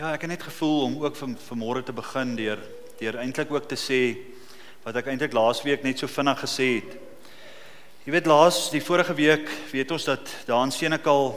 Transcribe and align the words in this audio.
Ja, 0.00 0.14
ek 0.16 0.22
het 0.24 0.30
net 0.30 0.44
gevoel 0.48 0.78
om 0.86 0.94
ook 1.02 1.16
vir 1.18 1.32
vanmôre 1.44 1.80
te 1.84 1.92
begin 1.92 2.30
deur 2.32 2.60
deur 3.02 3.18
eintlik 3.20 3.50
ook 3.52 3.66
te 3.68 3.76
sê 3.76 3.98
wat 4.80 4.96
ek 4.96 5.10
eintlik 5.12 5.34
laasweek 5.36 5.84
net 5.84 6.00
so 6.00 6.08
vinnig 6.08 6.40
gesê 6.40 6.68
het. 6.78 6.94
Jy 8.06 8.14
weet 8.14 8.30
laas 8.30 8.62
die 8.72 8.80
vorige 8.80 9.12
week 9.18 9.52
weet 9.74 9.92
ons 9.92 10.08
dat 10.08 10.32
daar 10.48 10.64
in 10.64 10.72
Senekal 10.72 11.34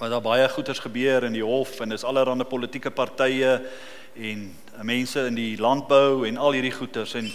wat 0.00 0.10
daar 0.10 0.26
baie 0.26 0.50
goeters 0.50 0.82
gebeur 0.82 1.28
in 1.28 1.38
die 1.38 1.46
hof 1.46 1.78
en 1.78 1.94
dis 1.94 2.02
allerlei 2.02 2.42
politieke 2.42 2.90
partye 2.90 3.60
en 4.18 4.46
mense 4.82 5.28
in 5.30 5.38
die 5.38 5.54
landbou 5.62 6.26
en 6.26 6.42
al 6.42 6.58
hierdie 6.58 6.74
goeters 6.74 7.14
en 7.22 7.30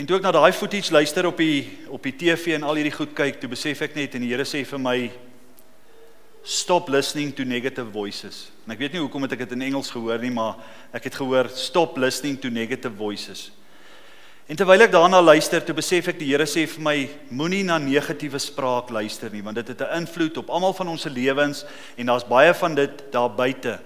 en 0.00 0.08
toe 0.08 0.16
ek 0.16 0.24
na 0.24 0.32
daai 0.32 0.56
footage 0.56 0.88
luister 0.96 1.28
op 1.28 1.36
die 1.36 1.84
op 1.92 2.08
die 2.08 2.16
TV 2.16 2.56
en 2.56 2.64
al 2.64 2.80
hierdie 2.80 2.96
goed 2.96 3.12
kyk, 3.12 3.36
toe 3.36 3.52
besef 3.52 3.84
ek 3.84 3.92
net 3.92 4.16
en 4.16 4.24
die 4.24 4.32
Here 4.32 4.48
sê 4.48 4.64
vir 4.64 4.80
my 4.80 5.10
stop 6.42 6.88
listening 6.88 7.32
to 7.36 7.44
negative 7.44 7.90
voices. 7.92 8.50
En 8.66 8.72
ek 8.72 8.78
weet 8.78 8.92
nie 8.96 9.02
hoekom 9.02 9.26
het 9.26 9.32
ek 9.36 9.44
dit 9.44 9.56
in 9.56 9.68
Engels 9.70 9.90
gehoor 9.92 10.20
nie, 10.22 10.32
maar 10.32 10.60
ek 10.96 11.10
het 11.10 11.18
gehoor 11.20 11.50
stop 11.52 11.98
listening 12.00 12.38
to 12.40 12.50
negative 12.50 12.94
voices. 12.96 13.50
En 14.50 14.58
terwyl 14.58 14.82
ek 14.82 14.90
daarna 14.90 15.20
luister, 15.22 15.62
toe 15.62 15.76
besef 15.78 16.08
ek 16.10 16.18
die 16.18 16.32
Here 16.32 16.46
sê 16.48 16.64
vir 16.66 16.82
my 16.82 16.96
moenie 17.30 17.62
na 17.62 17.76
negatiewe 17.78 18.40
spraak 18.42 18.88
luister 18.90 19.30
nie, 19.30 19.44
want 19.46 19.60
dit 19.60 19.68
het 19.68 19.80
'n 19.80 20.02
invloed 20.02 20.40
op 20.42 20.50
almal 20.50 20.74
van 20.74 20.88
ons 20.88 21.02
se 21.02 21.10
lewens 21.10 21.64
en 21.96 22.06
daar's 22.06 22.26
baie 22.26 22.54
van 22.54 22.74
dit 22.74 23.12
daar 23.12 23.30
buite. 23.30 23.78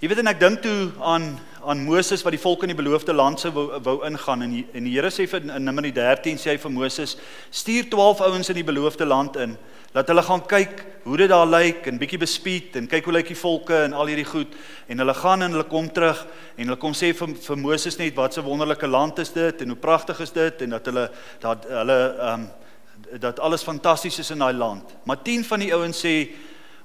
Jy 0.00 0.08
weet 0.08 0.18
en 0.18 0.26
ek 0.26 0.40
dink 0.40 0.62
toe 0.62 0.90
aan 1.00 1.38
aan 1.66 1.84
Moses 1.84 2.22
wat 2.22 2.32
die 2.32 2.40
volk 2.40 2.62
in 2.62 2.72
die 2.72 2.78
beloofde 2.78 3.12
land 3.12 3.40
sou 3.40 3.52
wou, 3.52 3.66
wou 3.82 3.96
ingaan 4.06 4.42
en 4.42 4.50
die, 4.50 4.66
en 4.72 4.84
die 4.84 4.94
Here 4.94 5.10
sê 5.10 5.26
vir 5.28 5.44
in 5.44 5.64
Numeri 5.64 5.92
13 5.92 6.38
sê 6.38 6.54
hy 6.54 6.58
vir 6.58 6.70
Moses 6.70 7.16
stuur 7.50 7.88
12 7.90 8.20
ouens 8.20 8.50
in 8.50 8.60
die 8.60 8.66
beloofde 8.66 9.06
land 9.06 9.36
in 9.36 9.56
Laat 9.94 10.08
hulle 10.10 10.24
gaan 10.26 10.40
kyk 10.50 10.80
hoe 11.04 11.16
dit 11.20 11.30
daar 11.30 11.46
lyk 11.46 11.84
en 11.86 12.00
bietjie 12.00 12.18
bespied 12.18 12.74
en 12.80 12.88
kyk 12.90 13.06
hoe 13.06 13.12
lyk 13.14 13.28
die 13.30 13.38
volke 13.38 13.76
en 13.84 13.92
al 13.94 14.08
hierdie 14.10 14.26
goed 14.26 14.56
en 14.90 14.98
hulle 14.98 15.14
gaan 15.14 15.46
en 15.46 15.54
hulle 15.54 15.68
kom 15.70 15.86
terug 15.86 16.24
en 16.56 16.64
hulle 16.64 16.78
kom 16.82 16.96
sê 16.98 17.12
vir, 17.14 17.36
vir 17.44 17.60
Moses 17.62 17.98
net 18.00 18.16
wat 18.18 18.34
'n 18.34 18.42
wonderlike 18.42 18.90
land 18.90 19.18
is 19.22 19.30
dit 19.30 19.62
en 19.62 19.68
hoe 19.68 19.78
pragtig 19.78 20.20
is 20.20 20.32
dit 20.34 20.62
en 20.62 20.70
dat 20.70 20.86
hulle 20.86 21.10
dat 21.40 21.66
hulle 21.70 21.98
ehm 22.18 22.40
um, 22.40 22.50
dat 23.20 23.38
alles 23.38 23.62
fantasties 23.62 24.18
is 24.18 24.30
in 24.30 24.38
daai 24.38 24.52
land. 24.54 24.82
Maar 25.04 25.22
10 25.22 25.44
van 25.44 25.60
die 25.60 25.74
ouens 25.74 26.04
sê 26.04 26.34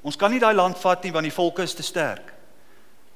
ons 0.02 0.16
kan 0.16 0.32
nie 0.32 0.40
daai 0.40 0.54
land 0.54 0.78
vat 0.78 1.04
nie 1.04 1.12
want 1.12 1.24
die 1.24 1.34
volke 1.34 1.64
is 1.64 1.74
te 1.74 1.84
sterk. 1.84 2.34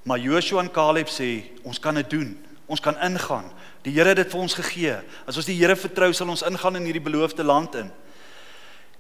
Maar 0.04 0.20
Joshua 0.20 0.62
en 0.62 0.72
Caleb 0.72 1.08
sê 1.08 1.44
ons 1.64 1.80
kan 1.80 1.96
dit 1.96 2.10
doen. 2.10 2.32
Ons 2.66 2.80
kan 2.80 2.98
ingaan. 3.00 3.52
Die 3.84 3.94
Here 3.94 4.12
het 4.12 4.20
dit 4.20 4.32
vir 4.32 4.40
ons 4.40 4.54
gegee. 4.54 4.96
As 5.28 5.38
ons 5.38 5.48
die 5.48 5.56
Here 5.60 5.76
vertrou, 5.76 6.12
sal 6.14 6.32
ons 6.32 6.44
ingaan 6.48 6.80
in 6.80 6.88
hierdie 6.90 7.04
beloofde 7.04 7.44
land 7.44 7.76
in. 7.76 7.92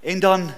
En 0.03 0.19
dan 0.19 0.51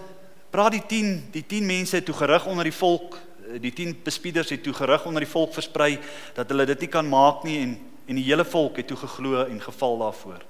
praat 0.56 0.78
die 0.78 0.86
10 0.88 1.16
die 1.34 1.44
10 1.44 1.66
mense 1.68 2.00
toe 2.04 2.16
gerig 2.16 2.46
onder 2.48 2.64
die 2.68 2.76
volk 2.76 3.18
eh, 3.18 3.60
die 3.62 3.74
10 3.76 3.98
bespieders 4.06 4.54
het 4.54 4.64
toe 4.64 4.74
gerig 4.74 5.04
onder 5.06 5.26
die 5.26 5.32
volk 5.32 5.52
versprei 5.54 5.98
dat 6.38 6.52
hulle 6.52 6.68
dit 6.70 6.86
nie 6.86 6.92
kan 6.94 7.10
maak 7.10 7.44
nie 7.48 7.60
en 7.64 7.76
en 8.06 8.20
die 8.20 8.28
hele 8.28 8.46
volk 8.46 8.78
het 8.78 8.88
toe 8.88 9.00
geglo 9.02 9.42
en 9.44 9.60
geval 9.62 9.98
daarvoor 10.04 10.44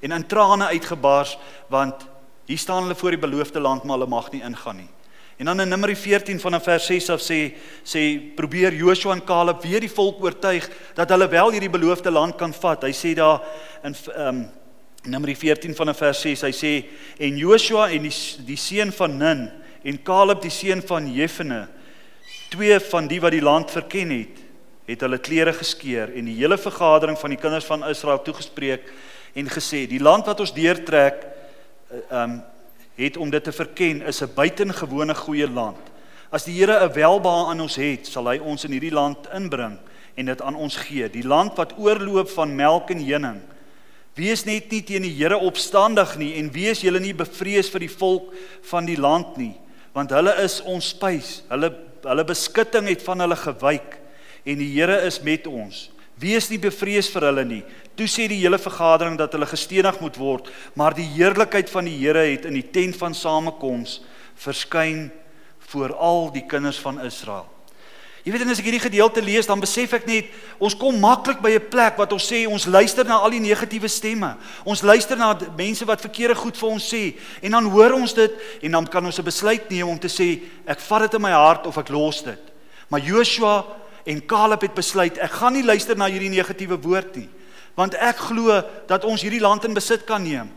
en 0.00 0.16
in 0.16 0.26
trane 0.26 0.66
uitgebars 0.72 1.36
want 1.70 2.06
hier 2.48 2.58
staan 2.58 2.86
hulle 2.86 2.96
voor 2.98 3.14
die 3.14 3.22
beloofde 3.22 3.60
land 3.60 3.84
maar 3.84 3.98
hulle 3.98 4.10
mag 4.10 4.32
nie 4.32 4.42
ingaan 4.42 4.80
nie 4.82 4.88
en 5.42 5.46
dan 5.46 5.60
in 5.60 5.68
Numeri 5.68 5.96
14 5.96 6.40
vanaf 6.40 6.62
vers 6.62 6.84
6 6.86 7.08
af 7.10 7.20
sê 7.20 7.36
sê 7.82 8.02
probeer 8.36 8.76
Joshua 8.78 9.10
en 9.16 9.24
Caleb 9.26 9.64
weer 9.66 9.82
die 9.82 9.90
volk 9.90 10.20
oortuig 10.22 10.68
dat 10.94 11.10
hulle 11.10 11.26
wel 11.26 11.50
hierdie 11.50 11.70
beloofde 11.70 12.12
land 12.14 12.36
kan 12.38 12.54
vat. 12.54 12.84
Hy 12.86 12.92
sê 12.94 13.10
daar 13.18 13.42
in 13.82 13.96
um, 14.14 14.38
Numeri 15.02 15.34
14 15.34 15.74
van 15.74 15.90
vers 15.98 16.20
6, 16.22 16.44
hy 16.46 16.52
sê 16.54 16.70
en 17.26 17.40
Joshua 17.42 17.88
en 17.90 18.06
die 18.06 18.12
die 18.46 18.56
seun 18.56 18.94
van 18.94 19.18
Nun 19.18 19.42
en 19.82 19.98
Caleb 20.06 20.44
die 20.46 20.54
seun 20.54 20.84
van 20.86 21.10
Jefene, 21.10 21.64
twee 22.54 22.78
van 22.92 23.10
die 23.10 23.18
wat 23.18 23.34
die 23.34 23.42
land 23.42 23.74
verken 23.74 24.14
het, 24.14 24.38
het 24.86 25.02
hulle 25.02 25.18
klere 25.18 25.56
geskeur 25.58 26.14
en 26.14 26.30
die 26.30 26.38
hele 26.38 26.54
vergadering 26.54 27.18
van 27.18 27.34
die 27.34 27.42
kinders 27.42 27.66
van 27.66 27.82
Israel 27.90 28.22
toegespreek 28.22 28.86
en 29.34 29.50
gesê 29.50 29.88
die 29.90 29.98
land 29.98 30.30
wat 30.30 30.46
ons 30.46 30.54
deurtrek 30.54 31.26
um 32.14 32.38
het 32.94 33.16
om 33.16 33.30
dit 33.30 33.44
te 33.44 33.52
verken 33.52 34.02
is 34.02 34.22
'n 34.22 34.34
buitengewone 34.34 35.14
goeie 35.14 35.48
land. 35.50 35.78
As 36.30 36.44
die 36.44 36.54
Here 36.54 36.84
'n 36.84 36.92
welbehae 36.92 37.50
aan 37.50 37.60
ons 37.60 37.76
het, 37.76 38.06
sal 38.06 38.26
hy 38.26 38.38
ons 38.38 38.64
in 38.64 38.72
hierdie 38.72 38.92
land 38.92 39.28
inbring 39.34 39.78
en 40.14 40.24
dit 40.26 40.42
aan 40.42 40.54
ons 40.54 40.76
gee. 40.76 41.08
Die 41.08 41.26
land 41.26 41.56
wat 41.56 41.74
oorloop 41.78 42.30
van 42.30 42.56
melk 42.56 42.90
en 42.90 42.98
honing. 42.98 43.40
Wees 44.14 44.44
net 44.44 44.70
nie 44.70 44.82
teen 44.82 45.02
die 45.02 45.14
Here 45.16 45.38
opstandig 45.38 46.16
nie 46.16 46.34
en 46.34 46.50
wees 46.52 46.80
julle 46.80 47.00
nie 47.00 47.14
bevrees 47.14 47.70
vir 47.70 47.80
die 47.80 47.92
volk 47.92 48.32
van 48.62 48.84
die 48.84 48.96
land 48.96 49.36
nie, 49.36 49.54
want 49.92 50.10
hulle 50.10 50.34
is 50.42 50.60
ons 50.60 50.88
spys. 50.88 51.42
Hulle 51.48 51.72
hulle 52.02 52.24
beskutting 52.26 52.88
het 52.90 53.02
van 53.06 53.20
hulle 53.22 53.36
gewyk 53.38 54.00
en 54.42 54.58
die 54.58 54.72
Here 54.74 54.96
is 55.06 55.20
met 55.22 55.46
ons. 55.46 55.91
Wees 56.22 56.46
nie 56.50 56.60
bevrees 56.62 57.08
vir 57.10 57.26
hulle 57.26 57.44
nie. 57.44 57.62
Toe 57.98 58.06
sê 58.06 58.28
die 58.30 58.38
hele 58.44 58.60
vergadering 58.62 59.18
dat 59.18 59.34
hulle 59.34 59.48
gestenig 59.50 59.98
moet 60.00 60.18
word, 60.20 60.50
maar 60.78 60.94
die 60.94 61.08
heerlikheid 61.16 61.70
van 61.72 61.88
die 61.88 61.98
Here 61.98 62.22
het 62.30 62.46
in 62.46 62.54
die 62.54 62.68
tent 62.70 62.96
van 63.00 63.14
samekoms 63.14 63.98
verskyn 64.38 65.10
voor 65.72 65.96
al 65.98 66.30
die 66.34 66.44
kinders 66.46 66.78
van 66.82 67.00
Israel. 67.02 67.48
Jy 68.22 68.30
weet 68.30 68.44
en 68.44 68.52
as 68.54 68.60
ek 68.62 68.68
hierdie 68.68 68.84
gedeelte 68.84 69.22
lees, 69.24 69.48
dan 69.50 69.58
besef 69.58 69.96
ek 69.96 70.04
net 70.06 70.28
ons 70.62 70.76
kom 70.78 70.94
maklik 71.02 71.40
by 71.42 71.56
'n 71.58 71.70
plek 71.70 71.98
wat 71.98 72.12
ons 72.14 72.22
sê 72.22 72.46
ons 72.46 72.66
luister 72.70 73.02
na 73.04 73.18
al 73.18 73.34
die 73.34 73.42
negatiewe 73.42 73.88
stemme. 73.90 74.36
Ons 74.64 74.82
luister 74.82 75.18
na 75.18 75.34
mense 75.58 75.84
wat 75.84 76.00
verkeerde 76.00 76.38
goed 76.38 76.56
vir 76.56 76.68
ons 76.70 76.86
sê 76.86 77.18
en 77.42 77.50
dan 77.50 77.66
hoor 77.66 77.92
ons 77.98 78.14
dit 78.14 78.32
en 78.62 78.70
dan 78.70 78.86
kan 78.86 79.04
ons 79.04 79.18
'n 79.18 79.24
besluit 79.24 79.70
neem 79.70 79.88
om 79.88 79.98
te 79.98 80.06
sê 80.06 80.40
ek 80.66 80.78
vat 80.78 81.02
dit 81.02 81.14
in 81.14 81.22
my 81.22 81.32
hart 81.32 81.66
of 81.66 81.76
ek 81.78 81.88
los 81.88 82.22
dit. 82.22 82.38
Maar 82.88 83.00
Joshua 83.00 83.64
en 84.04 84.24
Caleb 84.26 84.66
het 84.66 84.74
besluit 84.74 85.18
ek 85.18 85.38
gaan 85.40 85.56
nie 85.56 85.64
luister 85.64 85.96
na 85.96 86.08
hierdie 86.10 86.32
negatiewe 86.32 86.78
woord 86.82 87.16
nie, 87.20 87.28
want 87.78 87.94
ek 87.94 88.26
glo 88.30 88.60
dat 88.88 89.04
ons 89.08 89.22
hierdie 89.22 89.42
land 89.42 89.64
in 89.64 89.74
besit 89.74 90.06
kan 90.08 90.22
neem. 90.22 90.50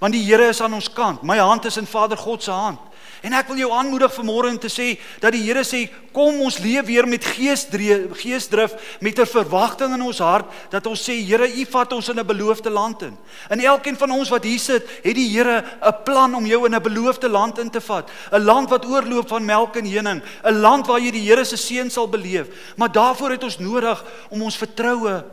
Want 0.00 0.16
die 0.16 0.24
Here 0.24 0.48
is 0.48 0.60
aan 0.64 0.72
ons 0.72 0.88
kant. 0.88 1.22
My 1.22 1.36
hand 1.36 1.66
is 1.68 1.76
in 1.76 1.86
Vader 1.86 2.16
God 2.16 2.42
se 2.42 2.50
hand. 2.50 2.78
En 3.20 3.34
ek 3.36 3.50
wil 3.52 3.58
jou 3.60 3.70
aanmoedig 3.76 4.12
vanmôre 4.14 4.48
om 4.48 4.58
te 4.58 4.70
sê 4.72 4.94
dat 5.20 5.34
die 5.36 5.42
Here 5.44 5.60
sê 5.66 5.82
kom 6.14 6.38
ons 6.40 6.56
leef 6.64 6.86
weer 6.88 7.04
met 7.08 7.24
geesdrif 7.24 8.72
met 9.00 9.18
'n 9.18 9.26
verwagting 9.26 9.92
in 9.94 10.02
ons 10.02 10.18
hart 10.18 10.48
dat 10.70 10.86
ons 10.86 11.00
sê 11.00 11.12
Here 11.20 11.44
U 11.44 11.64
vat 11.64 11.92
ons 11.92 12.08
in 12.08 12.18
'n 12.18 12.26
beloofde 12.26 12.70
land 12.70 13.02
in. 13.02 13.16
En 13.48 13.60
elkeen 13.60 13.96
van 13.96 14.10
ons 14.10 14.28
wat 14.28 14.44
hier 14.44 14.58
sit, 14.58 14.88
het 15.02 15.14
die 15.14 15.28
Here 15.28 15.64
'n 15.82 16.02
plan 16.04 16.34
om 16.34 16.46
jou 16.46 16.64
in 16.66 16.74
'n 16.74 16.82
beloofde 16.82 17.28
land 17.28 17.58
in 17.58 17.70
te 17.70 17.80
vat. 17.80 18.10
'n 18.32 18.44
Land 18.44 18.70
wat 18.70 18.86
oorloop 18.86 19.28
van 19.28 19.44
melk 19.44 19.76
en 19.76 19.84
honing, 19.84 20.22
'n 20.44 20.60
land 20.60 20.86
waar 20.86 21.00
jy 21.00 21.10
die 21.10 21.28
Here 21.28 21.44
se 21.44 21.56
seën 21.56 21.90
sal 21.90 22.08
beleef. 22.08 22.46
Maar 22.76 22.92
daarvoor 22.92 23.30
het 23.30 23.44
ons 23.44 23.58
nodig 23.58 24.04
om 24.30 24.42
ons 24.42 24.56
vertroue 24.56 25.24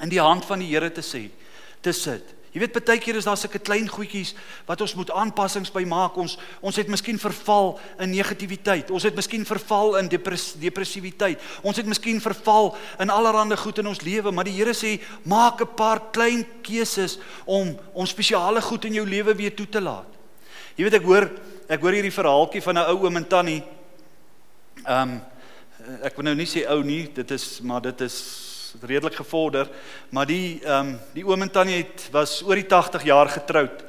in 0.00 0.08
die 0.08 0.20
hand 0.20 0.44
van 0.44 0.58
die 0.58 0.68
Here 0.68 0.92
te 0.92 1.02
sê, 1.02 1.30
te 1.80 1.92
sit. 1.92 2.37
Jy 2.52 2.62
weet 2.62 2.78
baie 2.78 3.00
keer 3.02 3.18
is 3.18 3.26
daar 3.28 3.36
sulke 3.36 3.60
klein 3.60 3.88
goedjies 3.88 4.32
wat 4.66 4.80
ons 4.80 4.94
moet 4.96 5.10
aanpassings 5.12 5.72
by 5.74 5.82
maak. 5.88 6.16
Ons 6.16 6.38
ons 6.64 6.76
het 6.80 6.88
miskien 6.88 7.18
verval 7.20 7.74
in 8.00 8.10
negativiteit. 8.14 8.90
Ons 8.90 9.04
het 9.04 9.16
miskien 9.16 9.44
verval 9.44 9.98
in 10.00 10.08
depres, 10.08 10.54
depressiwiteit. 10.60 11.42
Ons 11.62 11.76
het 11.76 11.86
miskien 11.86 12.22
verval 12.24 12.72
in 13.02 13.12
allerlei 13.12 13.56
goed 13.60 13.78
in 13.78 13.90
ons 13.90 14.00
lewe, 14.02 14.32
maar 14.32 14.48
die 14.48 14.56
Here 14.58 14.72
sê 14.72 14.98
maak 15.24 15.60
'n 15.60 15.74
paar 15.76 16.10
klein 16.10 16.46
keuses 16.62 17.18
om 17.44 17.76
om 17.92 18.06
spesiale 18.06 18.60
goed 18.60 18.84
in 18.84 18.94
jou 18.94 19.06
lewe 19.06 19.34
weer 19.34 19.54
toe 19.54 19.68
te 19.68 19.80
laat. 19.80 20.08
Jy 20.76 20.84
weet 20.84 20.94
ek 20.94 21.04
hoor 21.04 21.30
ek 21.68 21.80
hoor 21.80 21.92
hierdie 21.92 22.14
verhaaltjie 22.14 22.62
van 22.62 22.78
'n 22.78 22.88
ou 22.88 23.04
oom 23.04 23.16
en 23.16 23.28
tannie. 23.28 23.62
Ehm 24.86 25.10
um, 25.10 25.20
ek 26.02 26.16
wil 26.16 26.24
nou 26.24 26.34
nie 26.34 26.46
sê 26.46 26.66
ou 26.68 26.82
nie, 26.82 27.10
dit 27.14 27.30
is 27.30 27.60
maar 27.60 27.82
dit 27.82 28.00
is 28.00 28.47
redelik 28.82 29.14
gevorder, 29.14 29.68
maar 30.10 30.26
die 30.26 30.60
ehm 30.64 30.88
um, 30.88 30.98
die 31.12 31.24
oom 31.26 31.42
en 31.42 31.50
tannie 31.50 31.76
het 31.76 32.08
was 32.12 32.42
oor 32.42 32.54
die 32.54 32.66
80 32.66 33.04
jaar 33.04 33.28
getroud. 33.28 33.84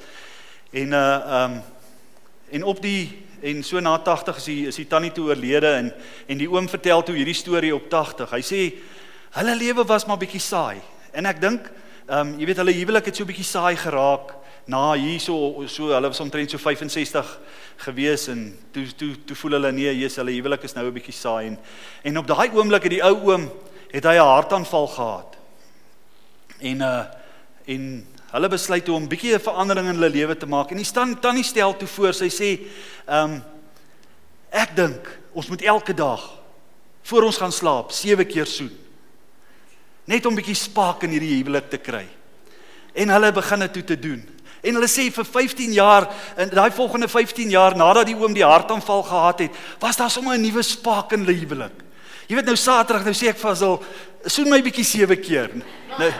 En 0.71 0.93
uh 0.93 1.15
ehm 1.15 1.51
um, 1.51 1.61
en 2.49 2.63
op 2.63 2.81
die 2.81 3.25
en 3.41 3.63
so 3.63 3.79
na 3.79 3.97
80 3.97 4.37
is 4.37 4.43
die 4.43 4.67
is 4.67 4.75
die 4.75 4.87
tannie 4.87 5.11
toe 5.11 5.27
oorlede 5.27 5.67
en 5.67 5.93
en 6.27 6.37
die 6.37 6.49
oom 6.49 6.69
vertel 6.69 7.03
toe 7.03 7.15
hierdie 7.15 7.37
storie 7.37 7.75
op 7.75 7.89
80. 7.89 8.31
Hy 8.31 8.41
sê 8.41 8.61
hulle 9.37 9.55
lewe 9.55 9.85
was 9.85 10.05
maar 10.05 10.17
bietjie 10.17 10.41
saai. 10.41 10.81
En 11.11 11.25
ek 11.25 11.41
dink 11.41 11.71
ehm 12.07 12.19
um, 12.19 12.39
jy 12.39 12.45
weet 12.45 12.57
hulle 12.63 12.73
huwelik 12.73 13.05
het 13.05 13.15
so 13.15 13.25
bietjie 13.25 13.45
saai 13.45 13.75
geraak 13.75 14.35
na 14.69 14.93
hierso 14.93 15.65
so 15.67 15.89
hulle 15.89 16.11
was 16.11 16.19
omtrent 16.19 16.51
so 16.51 16.57
65 16.57 17.39
gewees 17.85 18.27
en 18.29 18.43
toe 18.73 18.85
toe 18.97 19.15
toe 19.25 19.35
voel 19.35 19.57
hulle 19.57 19.71
nee, 19.71 19.93
Jesus, 19.97 20.19
hulle 20.21 20.35
huwelik 20.35 20.63
is 20.63 20.75
nou 20.75 20.85
'n 20.85 20.93
bietjie 20.93 21.15
saai 21.15 21.47
en 21.47 21.57
en 22.03 22.17
op 22.17 22.27
daai 22.27 22.49
oomblik 22.53 22.83
het 22.83 22.91
die 22.91 23.03
ou 23.03 23.15
oom 23.31 23.49
het 23.91 24.03
hy 24.03 24.15
'n 24.15 24.33
hartaanval 24.33 24.87
gehad. 24.87 25.37
En 26.59 26.81
uh 26.81 27.03
en 27.69 28.07
hulle 28.31 28.47
besluit 28.49 28.89
om 28.89 29.03
'n 29.03 29.07
bietjie 29.07 29.33
'n 29.33 29.39
verandering 29.39 29.87
in 29.87 29.93
hulle 29.93 30.09
lewe 30.09 30.37
te 30.37 30.45
maak. 30.45 30.71
En 30.71 30.77
die 30.77 30.85
stand 30.85 31.21
tannie 31.21 31.43
stel 31.43 31.77
toe 31.77 31.87
voor, 31.87 32.13
sy 32.13 32.29
sê, 32.29 32.59
ehm 33.05 33.33
um, 33.33 33.43
ek 34.49 34.75
dink 34.75 35.19
ons 35.33 35.47
moet 35.47 35.61
elke 35.61 35.93
dag 35.93 36.39
voor 37.01 37.23
ons 37.23 37.37
gaan 37.37 37.51
slaap 37.51 37.91
sewe 37.91 38.25
keer 38.25 38.45
soen. 38.45 38.71
Net 40.05 40.25
om 40.25 40.33
'n 40.33 40.35
bietjie 40.35 40.55
spak 40.55 41.03
in 41.03 41.09
hierdie 41.09 41.37
huwelik 41.37 41.69
te 41.69 41.77
kry. 41.77 42.07
En 42.93 43.09
hulle 43.09 43.31
begin 43.31 43.59
dit 43.59 43.73
toe 43.73 43.83
te 43.83 43.99
doen. 43.99 44.39
En 44.61 44.73
hulle 44.73 44.87
sê 44.87 45.11
vir 45.11 45.25
15 45.25 45.73
jaar 45.73 46.09
en 46.35 46.49
daai 46.49 46.71
volgende 46.71 47.07
15 47.07 47.49
jaar 47.49 47.75
nadat 47.75 48.05
die 48.05 48.15
oom 48.15 48.33
die 48.33 48.43
hartaanval 48.43 49.03
gehad 49.03 49.39
het, 49.39 49.51
was 49.79 49.97
daar 49.97 50.09
sommer 50.09 50.37
'n 50.37 50.41
nuwe 50.41 50.61
spak 50.61 51.11
in 51.11 51.19
hulle 51.19 51.37
huwelik. 51.37 51.88
Jy 52.29 52.37
weet 52.37 52.45
nou 52.45 52.57
Saterdag 52.59 53.07
nou 53.09 53.15
sê 53.17 53.31
ek 53.31 53.39
vir 53.41 53.49
haar, 53.49 53.79
"Soen 54.29 54.49
my 54.49 54.61
bietjie 54.61 54.85
sewe 54.85 55.15
keer." 55.17 55.49
Nou 55.97 56.11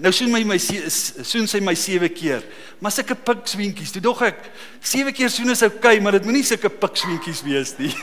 Nou 0.00 0.12
soen 0.16 0.30
my 0.32 0.40
my 0.48 0.56
soen 0.56 1.44
sy 1.50 1.58
my 1.60 1.74
sewe 1.76 2.08
keer. 2.08 2.40
Maar 2.80 2.92
sulke 2.94 3.12
pikswentjies, 3.14 3.92
toe 3.92 4.00
dog 4.00 4.22
ek 4.24 4.38
sewe 4.80 5.12
keer 5.12 5.28
soen 5.32 5.50
is 5.52 5.62
oukei, 5.66 5.78
okay, 5.78 6.00
maar 6.00 6.12
dit 6.16 6.24
moenie 6.28 6.44
sulke 6.46 6.70
pikswentjies 6.72 7.42
wees 7.44 7.74
nie. 7.76 7.92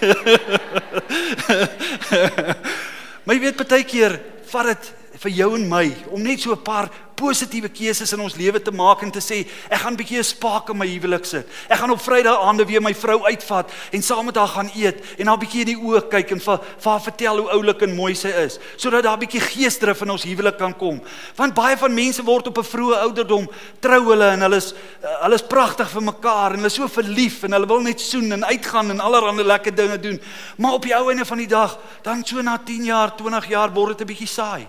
maar 3.25 3.33
jy 3.33 3.41
weet 3.47 3.63
baie 3.63 3.85
keer 3.87 4.19
vat 4.51 4.65
dit 4.65 4.93
vir 5.23 5.31
jou 5.31 5.55
en 5.55 5.67
my 5.69 5.85
om 6.13 6.21
net 6.21 6.39
so 6.41 6.51
'n 6.51 6.63
paar 6.63 6.89
positiewe 7.17 7.69
keuses 7.73 8.13
in 8.13 8.21
ons 8.21 8.35
lewe 8.37 8.59
te 8.61 8.71
maak 8.71 9.01
en 9.01 9.11
te 9.11 9.21
sê 9.23 9.39
ek 9.69 9.81
gaan 9.81 9.93
'n 9.93 9.97
bietjie 9.97 10.19
'n 10.19 10.23
spaak 10.23 10.69
in 10.69 10.77
my 10.77 10.85
huwelik 10.85 11.25
sit. 11.25 11.47
Ek 11.69 11.79
gaan 11.79 11.91
op 11.91 12.01
Vrydag 12.01 12.41
aande 12.41 12.65
weer 12.65 12.81
my 12.81 12.93
vrou 12.93 13.25
uitvat 13.25 13.71
en 13.91 14.01
saam 14.01 14.25
met 14.25 14.35
haar 14.35 14.47
gaan 14.47 14.69
eet 14.75 15.01
en 15.17 15.27
haar 15.27 15.37
bietjie 15.37 15.61
in 15.61 15.73
die 15.73 15.81
oë 15.81 16.09
kyk 16.09 16.31
en 16.31 16.39
vir 16.39 16.59
haar 16.83 17.01
vertel 17.01 17.37
hoe 17.37 17.49
oulik 17.49 17.81
en 17.81 17.95
mooi 17.95 18.13
sy 18.13 18.27
is 18.27 18.59
sodat 18.77 19.03
daar 19.03 19.17
'n 19.17 19.25
bietjie 19.25 19.41
geesdrif 19.41 20.01
in 20.01 20.09
ons 20.09 20.23
huwelik 20.23 20.57
kan 20.57 20.77
kom. 20.77 21.01
Want 21.35 21.53
baie 21.53 21.77
van 21.77 21.93
mense 21.93 22.23
word 22.23 22.47
op 22.47 22.57
'n 22.57 22.63
vroeë 22.63 23.01
ouderdom 23.01 23.49
trou 23.79 24.09
hulle 24.09 24.31
en 24.31 24.41
hulle 24.41 24.55
is 24.55 24.73
hulle 25.01 25.35
is 25.35 25.41
pragtig 25.41 25.89
vir 25.89 26.01
mekaar 26.01 26.51
en 26.51 26.57
hulle 26.57 26.67
is 26.67 26.73
so 26.73 26.87
verlief 26.87 27.43
en 27.43 27.51
hulle 27.51 27.67
wil 27.67 27.81
net 27.81 27.99
soen 27.99 28.31
en 28.31 28.45
uitgaan 28.45 28.91
en 28.91 28.99
allerlei 28.99 29.43
lekker 29.43 29.75
dinge 29.75 29.99
doen. 29.99 30.21
Maar 30.57 30.73
op 30.73 30.81
die 30.83 30.95
ou 30.95 31.09
einde 31.09 31.25
van 31.25 31.37
die 31.37 31.47
dag, 31.47 31.79
dan 32.03 32.25
so 32.25 32.41
na 32.41 32.57
10 32.57 32.85
jaar, 32.85 33.15
20 33.15 33.47
jaar 33.47 33.73
word 33.73 33.97
dit 33.97 34.01
'n 34.01 34.13
bietjie 34.13 34.27
saai. 34.37 34.67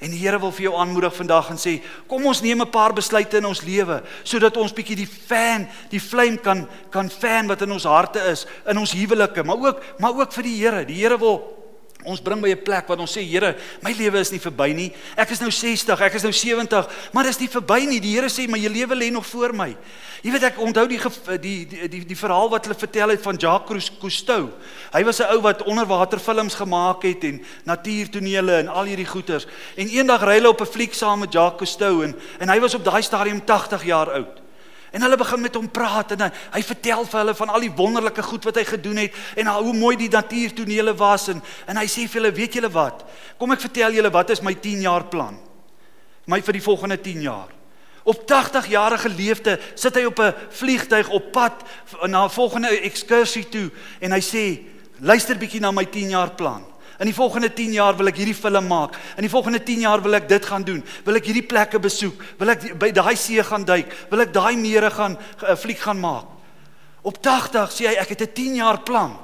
En 0.00 0.10
die 0.10 0.18
Here 0.22 0.38
wil 0.40 0.52
vir 0.56 0.70
jou 0.70 0.74
aanmoedig 0.80 1.12
vandag 1.12 1.50
en 1.52 1.60
sê, 1.60 1.76
kom 2.08 2.24
ons 2.26 2.40
neem 2.40 2.62
'n 2.62 2.70
paar 2.70 2.92
besluite 2.96 3.36
in 3.36 3.44
ons 3.44 3.62
lewe 3.62 4.02
sodat 4.24 4.56
ons 4.56 4.72
bietjie 4.72 4.96
die 4.96 5.06
fan, 5.06 5.68
die 5.90 6.00
vlam 6.00 6.38
kan 6.38 6.68
kan 6.90 7.10
fan 7.10 7.48
wat 7.48 7.62
in 7.62 7.72
ons 7.72 7.84
harte 7.84 8.20
is 8.30 8.46
in 8.66 8.78
ons 8.78 8.92
huwelike, 8.92 9.44
maar 9.44 9.60
ook 9.60 9.82
maar 9.98 10.14
ook 10.16 10.32
vir 10.32 10.42
die 10.42 10.56
Here. 10.56 10.84
Die 10.84 10.96
Here 10.96 11.18
wil 11.18 11.59
Ons 12.04 12.20
bring 12.20 12.40
by 12.40 12.50
'n 12.50 12.62
plek 12.62 12.88
waar 12.88 12.98
ons 12.98 13.16
sê 13.16 13.20
Here, 13.20 13.56
my 13.82 13.92
lewe 13.92 14.18
is 14.20 14.30
nie 14.30 14.40
verby 14.40 14.72
nie. 14.72 14.92
Ek 15.16 15.30
is 15.30 15.40
nou 15.40 15.50
60, 15.50 16.00
ek 16.00 16.14
is 16.14 16.22
nou 16.22 16.32
70, 16.32 16.88
maar 17.12 17.24
dit 17.24 17.32
is 17.32 17.40
nie 17.40 17.48
verby 17.48 17.86
nie. 17.86 18.00
Die 18.00 18.14
Here 18.14 18.28
sê 18.28 18.48
my 18.48 18.58
lewe 18.58 18.94
lê 18.94 19.10
nog 19.10 19.26
voor 19.26 19.52
my. 19.52 19.76
Jy 20.22 20.32
weet 20.32 20.42
ek 20.42 20.58
onthou 20.58 20.86
die 20.88 20.98
die 21.40 21.66
die 21.66 21.88
die, 21.88 22.04
die 22.04 22.16
verhaal 22.16 22.50
wat 22.50 22.64
hulle 22.64 22.78
vertel 22.78 23.08
het 23.08 23.22
van 23.22 23.36
Jacques 23.36 23.90
Cousteau. 24.00 24.50
Hy 24.92 25.04
was 25.04 25.20
'n 25.20 25.32
ou 25.32 25.40
wat 25.40 25.62
onderwaterfilms 25.62 26.54
gemaak 26.54 27.02
het 27.02 27.24
en 27.24 27.44
natuurtonele 27.64 28.58
en 28.58 28.68
al 28.68 28.84
hierdie 28.84 29.06
goeters. 29.06 29.46
En 29.76 29.88
eendag 29.88 30.22
ry 30.22 30.34
hulle 30.34 30.48
op 30.48 30.60
'n 30.60 30.66
fliek 30.66 30.94
saam 30.94 31.20
met 31.20 31.32
Jacques 31.32 31.58
Cousteau 31.58 32.04
en 32.04 32.14
en 32.38 32.48
hy 32.48 32.60
was 32.60 32.74
op 32.74 32.84
daai 32.84 33.02
stadium 33.02 33.44
80 33.44 33.84
jaar 33.84 34.10
oud. 34.12 34.39
En 34.90 35.02
hulle 35.02 35.16
begin 35.16 35.40
met 35.40 35.54
hom 35.54 35.68
praat 35.70 36.16
en 36.16 36.24
hy, 36.26 36.28
hy 36.56 36.62
vertel 36.66 37.04
vir 37.06 37.18
hulle 37.20 37.34
van 37.38 37.52
al 37.54 37.62
die 37.62 37.74
wonderlike 37.78 38.22
goed 38.26 38.48
wat 38.48 38.58
hy 38.58 38.64
gedoen 38.66 39.04
het 39.04 39.14
en 39.38 39.50
hoe 39.52 39.74
mooi 39.76 39.94
die 39.96 40.10
natuurtonele 40.10 40.94
was 40.98 41.28
en 41.30 41.42
en 41.70 41.78
hy 41.78 41.86
sê 41.86 42.08
vir 42.08 42.20
hulle, 42.20 42.32
weet 42.34 42.58
julle 42.58 42.72
wat? 42.74 43.04
Kom 43.38 43.54
ek 43.54 43.62
vertel 43.62 43.94
julle 43.94 44.10
wat 44.10 44.32
is 44.34 44.42
my 44.42 44.54
10 44.58 44.82
jaar 44.82 45.06
plan? 45.12 45.38
My 46.26 46.40
vir 46.42 46.58
die 46.58 46.64
volgende 46.64 46.98
10 47.00 47.22
jaar. 47.22 47.54
Op 48.02 48.26
80 48.26 48.66
jarige 48.72 49.08
leefte 49.08 49.58
sit 49.74 49.94
hy 49.94 50.04
op 50.08 50.18
'n 50.18 50.34
vliegtyg 50.50 51.08
op 51.08 51.32
pad 51.32 51.62
na 52.08 52.24
'n 52.24 52.30
volgende 52.30 52.68
ekskursie 52.82 53.48
toe 53.48 53.70
en 54.00 54.12
hy 54.12 54.20
sê, 54.20 54.44
luister 55.00 55.36
bietjie 55.36 55.60
na 55.60 55.70
my 55.70 55.84
10 55.84 56.10
jaar 56.10 56.30
plan. 56.30 56.69
In 57.00 57.08
die 57.08 57.16
volgende 57.16 57.48
10 57.52 57.72
jaar 57.72 57.96
wil 57.96 58.10
ek 58.10 58.18
hierdie 58.20 58.36
film 58.36 58.66
maak. 58.68 58.98
In 59.16 59.24
die 59.24 59.32
volgende 59.32 59.62
10 59.64 59.86
jaar 59.86 60.02
wil 60.04 60.18
ek 60.18 60.26
dit 60.28 60.44
gaan 60.44 60.64
doen. 60.68 60.82
Wil 61.06 61.16
ek 61.16 61.30
hierdie 61.30 61.46
plekke 61.48 61.80
besoek. 61.80 62.20
Wil 62.36 62.52
ek 62.52 62.66
by 62.76 62.90
daai 62.92 63.16
see 63.16 63.40
gaan 63.40 63.64
duik. 63.64 63.94
Wil 64.10 64.26
ek 64.26 64.34
daai 64.34 64.52
mere 64.60 64.90
gaan 64.92 65.16
uh, 65.16 65.56
fliek 65.56 65.80
gaan 65.80 65.96
maak. 65.96 66.28
Op 67.00 67.16
80 67.24 67.72
sê 67.72 67.88
hy 67.88 67.94
ek 68.02 68.12
het 68.12 68.26
'n 68.28 68.34
10 68.36 68.60
jaar 68.60 68.82
plan. 68.84 69.16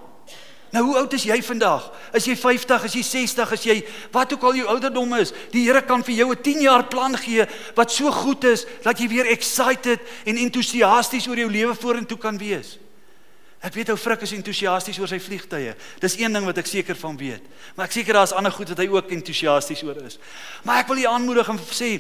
Nou 0.73 0.85
hoe 0.89 0.97
oud 1.03 1.13
is 1.13 1.27
jy 1.29 1.37
vandag? 1.43 1.93
Is 2.17 2.25
jy 2.25 2.37
50? 2.37 2.85
Is 2.89 2.95
jy 2.97 3.03
60? 3.03 3.53
Is 3.53 3.63
jy 3.69 3.77
wat 4.13 4.33
ook 4.33 4.43
al 4.43 4.57
jou 4.57 4.67
ouderdom 4.73 5.13
is? 5.21 5.35
Die 5.53 5.67
Here 5.69 5.83
kan 5.85 6.03
vir 6.03 6.15
jou 6.15 6.33
'n 6.33 6.43
10 6.43 6.61
jaar 6.61 6.85
plan 6.89 7.17
gee 7.17 7.45
wat 7.75 7.93
so 7.93 8.11
goed 8.11 8.45
is 8.45 8.65
dat 8.83 8.99
jy 8.99 9.09
weer 9.09 9.27
excited 9.27 10.01
en 10.25 10.37
entoesiasties 10.37 11.29
oor 11.29 11.37
jou 11.37 11.51
lewe 11.51 11.75
vorentoe 11.75 12.19
kan 12.19 12.39
wees. 12.39 12.79
Ek 13.65 13.75
weet 13.75 13.89
ou 13.89 13.97
Frik 13.97 14.21
is 14.27 14.35
entoesiasties 14.37 14.99
oor 15.01 15.09
sy 15.09 15.19
vliegtye. 15.23 15.73
Dis 16.03 16.19
een 16.21 16.33
ding 16.33 16.45
wat 16.45 16.59
ek 16.61 16.69
seker 16.69 16.99
van 16.99 17.17
weet. 17.17 17.45
Maar 17.75 17.89
ek 17.89 17.97
seker 17.97 18.19
daar's 18.19 18.35
ander 18.37 18.53
goed 18.53 18.69
wat 18.69 18.83
hy 18.83 18.89
ook 18.93 19.15
entoesiasties 19.17 19.83
oor 19.87 19.97
is. 20.05 20.19
Maar 20.65 20.85
ek 20.85 20.93
wil 20.93 21.03
u 21.03 21.09
aanmoedig 21.11 21.49
en 21.49 21.61
sê 21.73 21.91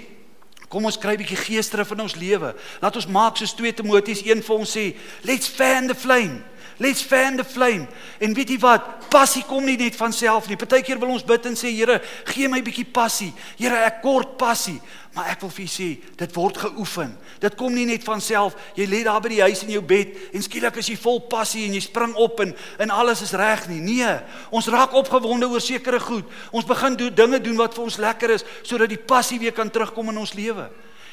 kom 0.69 0.85
ons 0.85 0.99
kry 0.99 1.15
'n 1.15 1.23
bietjie 1.23 1.39
geesdrif 1.39 1.91
in 1.93 2.01
ons 2.01 2.17
lewe. 2.17 2.55
Laat 2.83 2.97
ons 2.97 3.07
maak 3.07 3.37
soos 3.37 3.55
2 3.55 3.73
Timoteus 3.73 4.23
1 4.23 4.43
vir 4.43 4.57
ons 4.57 4.77
sê, 4.77 4.97
let's 5.23 5.49
fan 5.49 5.87
the 5.87 5.95
flame. 5.95 6.43
Let's 6.79 7.03
fan 7.03 7.37
the 7.37 7.45
flame. 7.45 7.87
En 8.21 8.35
weet 8.37 8.51
jy 8.53 8.59
wat? 8.61 9.09
Passie 9.09 9.45
kom 9.49 9.65
nie 9.65 9.79
net 9.81 9.97
van 9.97 10.13
self 10.13 10.51
nie. 10.51 10.59
Partykeer 10.61 10.99
wil 11.01 11.15
ons 11.15 11.25
bid 11.25 11.49
en 11.49 11.57
sê, 11.57 11.71
Here, 11.73 12.01
gee 12.29 12.51
my 12.53 12.61
bietjie 12.65 12.85
passie. 12.85 13.31
Here, 13.57 13.79
ek 13.89 14.03
kort 14.05 14.37
passie. 14.41 14.77
Maar 15.17 15.31
ek 15.33 15.41
wil 15.47 15.53
vir 15.57 15.65
u 15.65 15.71
sê, 15.73 15.87
dit 16.21 16.35
word 16.37 16.59
geoefen. 16.61 17.15
Dit 17.41 17.55
kom 17.57 17.73
nie 17.73 17.87
net 17.89 18.05
van 18.05 18.21
self. 18.21 18.59
Jy 18.77 18.85
lê 18.91 19.01
daar 19.07 19.23
by 19.25 19.31
die 19.33 19.41
huis 19.47 19.63
in 19.65 19.73
jou 19.73 19.81
bed 19.81 20.13
en 20.37 20.45
skielik 20.45 20.77
is 20.83 20.91
jy 20.93 20.97
vol 21.01 21.23
passie 21.33 21.65
en 21.65 21.77
jy 21.79 21.81
spring 21.87 22.13
op 22.21 22.43
en 22.45 22.53
en 22.85 22.93
alles 22.93 23.23
is 23.25 23.33
reg 23.33 23.65
nie. 23.71 23.81
Nee, 23.81 24.11
ons 24.53 24.69
raak 24.69 24.93
opgewonde 25.01 25.49
oor 25.49 25.65
sekere 25.65 26.03
goed. 26.05 26.29
Ons 26.53 26.69
begin 26.69 26.99
doen 27.01 27.17
dinge 27.17 27.41
doen 27.41 27.57
wat 27.63 27.73
vir 27.73 27.87
ons 27.87 27.97
lekker 28.05 28.35
is 28.37 28.45
sodat 28.61 28.93
die 28.93 29.01
passie 29.01 29.41
weer 29.41 29.57
kan 29.57 29.73
terugkom 29.73 30.13
in 30.13 30.21
ons 30.21 30.37
lewe. 30.37 30.69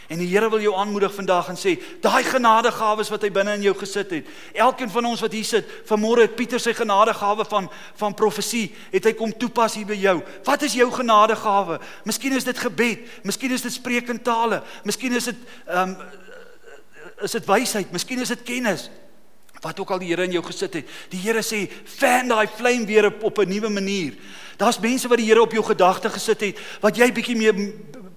En 0.07 0.19
die 0.19 0.27
Here 0.27 0.49
wil 0.49 0.61
jou 0.61 0.73
aanmoedig 0.75 1.13
vandag 1.15 1.47
en 1.53 1.57
sê, 1.59 1.77
daai 2.03 2.23
genadegawes 2.27 3.09
wat 3.13 3.23
hy 3.23 3.29
binne 3.31 3.53
in 3.55 3.61
jou 3.67 3.73
gesit 3.79 4.11
het. 4.11 4.31
Elkeen 4.53 4.91
van 4.91 5.05
ons 5.05 5.21
wat 5.23 5.35
hier 5.35 5.47
sit, 5.47 5.69
vanmôre 5.89 6.25
het 6.25 6.35
Pieter 6.35 6.59
sy 6.59 6.73
genadegawe 6.75 7.45
van 7.49 7.69
van 8.01 8.15
profesie, 8.17 8.73
het 8.91 9.05
hy 9.07 9.13
kom 9.17 9.31
toepas 9.31 9.77
hier 9.79 9.87
by 9.87 9.97
jou. 9.99 10.17
Wat 10.43 10.65
is 10.67 10.75
jou 10.75 10.89
genadegawe? 10.91 11.79
Miskien 12.09 12.35
is 12.35 12.47
dit 12.47 12.59
gebed, 12.59 13.07
miskien 13.23 13.55
is 13.55 13.63
dit 13.63 13.73
spreek 13.73 14.11
in 14.11 14.19
tale, 14.23 14.63
miskien 14.83 15.15
is 15.15 15.31
dit 15.31 15.47
ehm 15.67 15.95
um, 15.95 16.21
is 17.23 17.31
dit 17.31 17.45
wysheid, 17.47 17.91
miskien 17.93 18.19
is 18.19 18.31
dit 18.33 18.43
kennis. 18.43 18.89
Wat 19.63 19.79
ook 19.79 19.93
al 19.95 20.01
die 20.01 20.09
Here 20.09 20.25
in 20.27 20.33
jou 20.35 20.43
gesit 20.43 20.73
het. 20.73 20.89
Die 21.09 21.19
Here 21.19 21.39
sê, 21.39 21.69
"Fan 21.85 22.27
daai 22.27 22.47
vlam 22.47 22.85
weer 22.85 23.05
op 23.05 23.23
op 23.23 23.37
'n 23.37 23.47
nuwe 23.47 23.69
manier." 23.69 24.13
Daar's 24.57 24.79
mense 24.79 25.07
wat 25.07 25.17
die 25.17 25.27
Here 25.27 25.41
op 25.41 25.51
jou 25.51 25.63
gedagte 25.63 26.09
gesit 26.09 26.41
het 26.41 26.59
wat 26.81 26.97
jy 26.97 27.11
bietjie 27.11 27.35
meer 27.35 27.53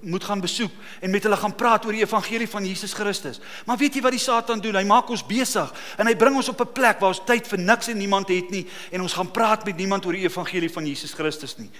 moet 0.07 0.25
gaan 0.25 0.41
besoek 0.41 0.73
en 1.01 1.11
met 1.11 1.23
hulle 1.23 1.37
gaan 1.37 1.55
praat 1.55 1.85
oor 1.87 1.97
die 1.97 2.05
evangelie 2.05 2.49
van 2.49 2.67
Jesus 2.67 2.95
Christus. 2.95 3.41
Maar 3.67 3.79
weet 3.81 3.99
jy 3.99 4.03
wat 4.05 4.15
die 4.15 4.23
Satan 4.23 4.63
doen? 4.63 4.79
Hy 4.79 4.85
maak 4.87 5.11
ons 5.11 5.25
besig 5.27 5.73
en 5.99 6.07
hy 6.07 6.15
bring 6.19 6.37
ons 6.39 6.49
op 6.53 6.61
'n 6.63 6.73
plek 6.73 7.01
waar 7.01 7.15
ons 7.15 7.25
tyd 7.27 7.47
vir 7.47 7.59
niks 7.59 7.89
en 7.89 7.99
niemand 7.99 8.29
het 8.29 8.51
nie 8.51 8.67
en 8.91 9.03
ons 9.03 9.13
gaan 9.13 9.31
praat 9.31 9.65
met 9.65 9.77
niemand 9.77 10.07
oor 10.07 10.13
die 10.13 10.27
evangelie 10.27 10.71
van 10.71 10.87
Jesus 10.87 11.13
Christus 11.13 11.59
nie. 11.59 11.71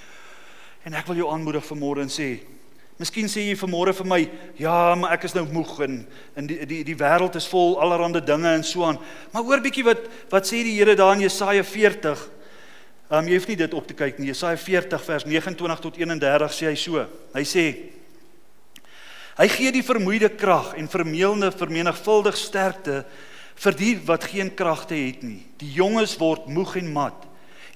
En 0.85 0.95
ek 0.95 1.07
wil 1.07 1.17
jou 1.17 1.33
aanmoedig 1.33 1.65
vanmôre 1.65 2.01
en 2.01 2.11
sê, 2.11 2.41
miskien 2.99 3.29
sê 3.29 3.41
jy 3.41 3.57
vanmôre 3.57 3.95
vir 3.95 4.07
my, 4.07 4.31
ja, 4.57 4.95
maar 4.95 5.13
ek 5.13 5.25
is 5.25 5.35
nou 5.35 5.47
moeg 5.53 5.81
en 5.81 6.07
in 6.37 6.47
die 6.47 6.67
die 6.67 6.85
die 6.85 6.97
wêreld 6.97 7.37
is 7.37 7.47
vol 7.47 7.81
allerlei 7.81 8.21
dinge 8.21 8.49
en 8.49 8.65
so 8.65 8.85
aan. 8.85 8.99
Maar 9.33 9.43
hoor 9.43 9.61
bietjie 9.61 9.85
wat 9.85 9.99
wat 10.31 10.47
sê 10.47 10.63
die 10.63 10.79
Here 10.79 10.95
daar 10.95 11.15
in 11.15 11.21
Jesaja 11.21 11.63
40 11.63 12.37
Ehm 13.07 13.23
um, 13.23 13.29
jy 13.31 13.37
hoef 13.39 13.45
nie 13.47 13.57
dit 13.61 13.75
op 13.75 13.85
te 13.87 13.95
kyk 13.95 14.17
nie. 14.19 14.33
Jesaja 14.33 14.59
40 14.59 15.03
vers 15.07 15.25
29 15.31 15.83
tot 15.85 15.99
31 16.01 16.55
sê 16.57 16.67
hy 16.67 16.79
so. 16.81 17.05
Hy 17.37 17.45
sê 17.47 17.63
Hy 19.37 19.49
gee 19.53 19.73
die 19.75 19.85
vermoeide 19.85 20.31
krag 20.33 20.73
en 20.81 20.89
vermeelde 20.89 21.51
vermenigvuldig 21.53 22.39
sterkte 22.41 23.03
vir 23.61 23.77
die 23.77 23.93
wat 24.09 24.25
geen 24.31 24.49
kragte 24.57 24.97
het 24.97 25.23
nie. 25.25 25.43
Die 25.61 25.75
jonges 25.77 26.17
word 26.21 26.49
moeg 26.49 26.79
en 26.81 26.93
mat 26.93 27.27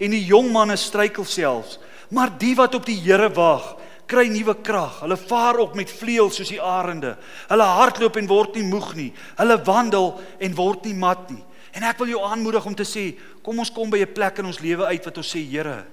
en 0.00 0.14
die 0.14 0.24
jong 0.24 0.48
manne 0.48 0.78
struikel 0.80 1.26
selfs, 1.28 1.76
maar 2.08 2.32
die 2.40 2.54
wat 2.56 2.72
op 2.78 2.86
die 2.88 2.96
Here 3.04 3.28
wag, 3.36 3.74
kry 4.08 4.24
nuwe 4.32 4.54
krag. 4.64 5.02
Hulle 5.04 5.18
vaar 5.20 5.60
op 5.60 5.76
met 5.76 5.92
vleuels 5.92 6.40
soos 6.40 6.50
die 6.50 6.62
arende. 6.62 7.12
Hulle 7.50 7.66
hardloop 7.76 8.16
en 8.16 8.30
word 8.30 8.56
nie 8.56 8.64
moeg 8.66 8.94
nie. 8.96 9.10
Hulle 9.38 9.58
wandel 9.66 10.14
en 10.40 10.56
word 10.56 10.88
nie 10.88 10.96
mat 10.96 11.28
nie. 11.30 11.42
En 11.76 11.84
ek 11.86 12.00
wil 12.00 12.14
jou 12.14 12.24
aanmoedig 12.26 12.64
om 12.66 12.74
te 12.74 12.88
sê, 12.88 13.04
kom 13.44 13.60
ons 13.60 13.70
kom 13.70 13.90
by 13.90 14.00
'n 14.00 14.14
plek 14.14 14.38
in 14.38 14.46
ons 14.46 14.58
lewe 14.60 14.86
uit 14.86 15.04
wat 15.04 15.18
ons 15.18 15.34
sê, 15.36 15.44
Here, 15.44 15.84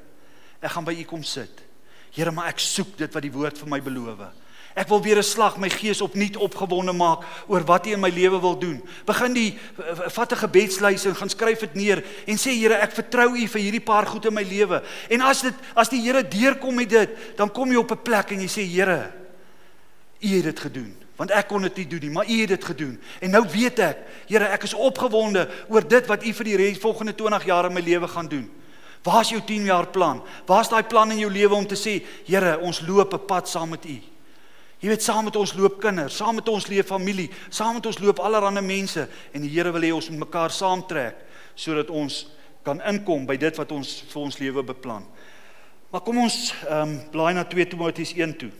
ek 0.61 0.71
gaan 0.71 0.85
by 0.85 0.95
U 0.95 1.03
kom 1.03 1.23
sit. 1.23 1.61
Here, 2.11 2.31
maar 2.31 2.47
ek 2.47 2.59
soek 2.59 2.97
dit 2.97 3.13
wat 3.13 3.21
die 3.21 3.31
woord 3.31 3.57
vir 3.57 3.67
my 3.67 3.79
beloof. 3.79 4.31
Ek 4.77 4.91
wil 4.91 5.01
weer 5.01 5.17
'n 5.17 5.23
slag 5.23 5.57
my 5.57 5.69
gees 5.69 6.01
opnuut 6.01 6.37
opgewonde 6.37 6.93
maak 6.93 7.25
oor 7.47 7.65
wat 7.65 7.87
U 7.87 7.91
in 7.91 7.99
my 7.99 8.09
lewe 8.09 8.39
wil 8.39 8.57
doen. 8.59 8.83
Begin 9.05 9.33
die 9.33 9.57
vat 10.13 10.31
'n 10.31 10.37
gebedslys 10.37 11.05
en 11.05 11.15
gaan 11.15 11.29
skryf 11.29 11.59
dit 11.59 11.73
neer 11.73 12.03
en 12.27 12.37
sê 12.37 12.53
Here, 12.53 12.75
ek 12.75 12.91
vertrou 12.91 13.33
U 13.33 13.47
vir 13.47 13.61
hierdie 13.61 13.81
paar 13.81 14.05
goed 14.05 14.25
in 14.25 14.33
my 14.33 14.43
lewe. 14.43 14.83
En 15.09 15.21
as 15.21 15.41
dit 15.41 15.53
as 15.75 15.89
die 15.89 16.01
Here 16.01 16.27
deurkom 16.27 16.75
met 16.75 16.89
dit, 16.89 17.09
dan 17.37 17.51
kom 17.51 17.71
jy 17.71 17.77
op 17.77 17.91
'n 17.91 18.03
plek 18.03 18.31
en 18.31 18.39
jy 18.39 18.47
sê 18.47 18.61
Here, 18.61 19.11
U 20.21 20.27
het 20.27 20.43
dit 20.43 20.59
gedoen. 20.59 20.95
Want 21.15 21.31
ek 21.31 21.47
kon 21.47 21.61
dit 21.61 21.77
nie 21.77 21.87
doen 21.87 21.99
nie, 21.99 22.09
maar 22.09 22.29
U 22.29 22.39
het 22.39 22.49
dit 22.49 22.65
gedoen. 22.65 23.01
En 23.21 23.31
nou 23.31 23.45
weet 23.49 23.79
ek, 23.79 23.97
Here, 24.27 24.45
ek 24.45 24.63
is 24.63 24.73
opgewonde 24.73 25.49
oor 25.69 25.87
dit 25.87 26.05
wat 26.05 26.23
U 26.23 26.33
vir 26.33 26.43
die 26.43 26.55
res 26.55 26.77
volgende 26.77 27.15
20 27.15 27.45
jaar 27.45 27.65
in 27.65 27.73
my 27.73 27.81
lewe 27.81 28.07
gaan 28.07 28.27
doen. 28.27 28.49
Waar's 29.03 29.29
jou 29.29 29.41
10 29.41 29.65
jaar 29.65 29.87
plan? 29.87 30.21
Waar's 30.45 30.69
daai 30.69 30.83
plan 30.83 31.11
in 31.11 31.19
jou 31.19 31.31
lewe 31.31 31.55
om 31.55 31.67
te 31.67 31.75
sê, 31.75 32.05
Here, 32.25 32.59
ons 32.59 32.81
loop 32.87 33.13
'n 33.13 33.25
pad 33.25 33.49
saam 33.49 33.69
met 33.69 33.85
U? 33.85 34.01
Jy 34.77 34.91
weet 34.91 35.01
saam 35.01 35.25
met 35.25 35.35
ons 35.39 35.55
loop 35.57 35.79
kinders, 35.81 36.19
saam 36.19 36.37
met 36.37 36.49
ons 36.53 36.67
leef 36.69 36.91
familie, 36.91 37.31
saam 37.49 37.79
met 37.79 37.85
ons 37.89 37.97
loop 37.99 38.19
allerlei 38.21 38.61
mense 38.61 39.07
en 39.33 39.41
die 39.41 39.49
Here 39.49 39.71
wil 39.73 39.81
hê 39.81 39.93
ons 39.95 40.09
moet 40.11 40.27
mekaar 40.27 40.53
saamtrek 40.53 41.23
sodat 41.57 41.89
ons 41.89 42.27
kan 42.67 42.81
inkom 42.85 43.25
by 43.25 43.39
dit 43.41 43.57
wat 43.57 43.71
ons 43.73 43.93
vir 44.11 44.21
ons 44.21 44.37
lewe 44.37 44.63
beplan. 44.67 45.05
Maar 45.89 46.03
kom 46.05 46.19
ons 46.21 46.37
ehm 46.67 46.81
um, 46.83 46.95
blaai 47.13 47.33
na 47.33 47.45
2 47.47 47.65
Timoteus 47.71 48.11
1 48.13 48.35
toe. 48.37 48.51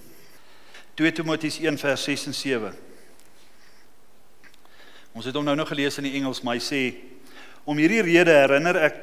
2 0.98 1.12
Timoteus 1.20 1.60
1 1.62 1.78
vers 1.78 2.04
6 2.10 2.26
en 2.32 2.34
7. 2.34 2.72
Ons 5.14 5.28
het 5.28 5.36
hom 5.36 5.46
nou 5.46 5.56
nog 5.60 5.70
gelees 5.70 6.00
in 6.00 6.08
die 6.08 6.16
Engels, 6.18 6.42
maar 6.42 6.58
hy 6.58 6.64
sê 6.64 6.82
om 7.68 7.78
hierdie 7.78 8.02
rede 8.06 8.34
herinner 8.34 8.80
ek 8.88 8.98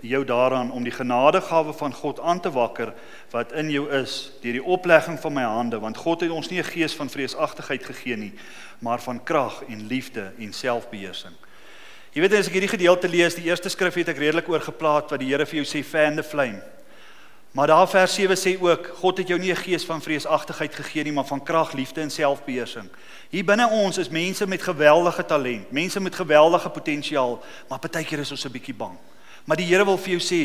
jou 0.00 0.24
daaraan 0.24 0.70
om 0.72 0.82
die 0.82 0.92
genadegawe 0.92 1.72
van 1.72 1.92
God 1.92 2.20
aan 2.20 2.40
te 2.40 2.50
wakker 2.50 2.92
wat 3.30 3.52
in 3.52 3.70
jou 3.70 3.90
is 3.90 4.32
deur 4.40 4.52
die 4.52 4.64
oplegging 4.64 5.18
van 5.20 5.32
my 5.32 5.42
hande 5.42 5.78
want 5.78 5.96
God 5.96 6.20
het 6.20 6.30
ons 6.30 6.48
nie 6.48 6.58
'n 6.58 6.64
gees 6.64 6.94
van 6.94 7.10
vreesagtigheid 7.10 7.84
gegee 7.84 8.16
nie 8.16 8.32
maar 8.78 9.00
van 9.00 9.22
krag 9.22 9.62
en 9.68 9.86
liefde 9.86 10.32
en 10.38 10.52
selfbeheersing. 10.52 11.34
Jy 12.12 12.20
weet 12.20 12.32
as 12.38 12.48
ek 12.48 12.56
hierdie 12.56 12.72
gedeelte 12.72 13.08
lees, 13.08 13.34
die 13.34 13.44
eerste 13.50 13.68
skrif 13.68 13.94
het 13.94 14.08
ek 14.08 14.18
redelik 14.18 14.48
oor 14.48 14.62
geplaas 14.64 15.10
wat 15.10 15.20
die 15.20 15.28
Here 15.28 15.46
vir 15.46 15.60
jou 15.60 15.66
sê 15.68 15.84
fan 15.84 16.16
the 16.16 16.22
flame. 16.22 16.62
Maar 17.52 17.66
daar 17.66 17.88
vers 17.88 18.14
7 18.14 18.36
sê 18.36 18.54
ook 18.60 18.86
God 19.00 19.18
het 19.18 19.28
jou 19.28 19.38
nie 19.38 19.50
'n 19.50 19.56
gees 19.56 19.84
van 19.84 20.02
vreesagtigheid 20.02 20.74
gegee 20.74 21.04
nie, 21.04 21.12
maar 21.12 21.26
van 21.26 21.42
krag, 21.42 21.72
liefde 21.72 22.00
en 22.00 22.10
selfbeheersing. 22.10 22.88
Hier 23.30 23.44
binne 23.44 23.68
ons 23.68 23.98
is 23.98 24.08
mense 24.08 24.46
met 24.46 24.62
geweldige 24.62 25.24
talent, 25.24 25.70
mense 25.70 26.00
met 26.00 26.14
geweldige 26.14 26.68
potensiaal, 26.68 27.42
maar 27.68 27.78
partykeer 27.78 28.18
is 28.18 28.30
ons 28.30 28.44
'n 28.44 28.52
bietjie 28.52 28.74
bang. 28.74 28.96
Maar 29.48 29.56
die 29.56 29.70
Here 29.70 29.84
wil 29.88 29.96
vir 29.96 30.18
jou 30.18 30.20
sê 30.20 30.42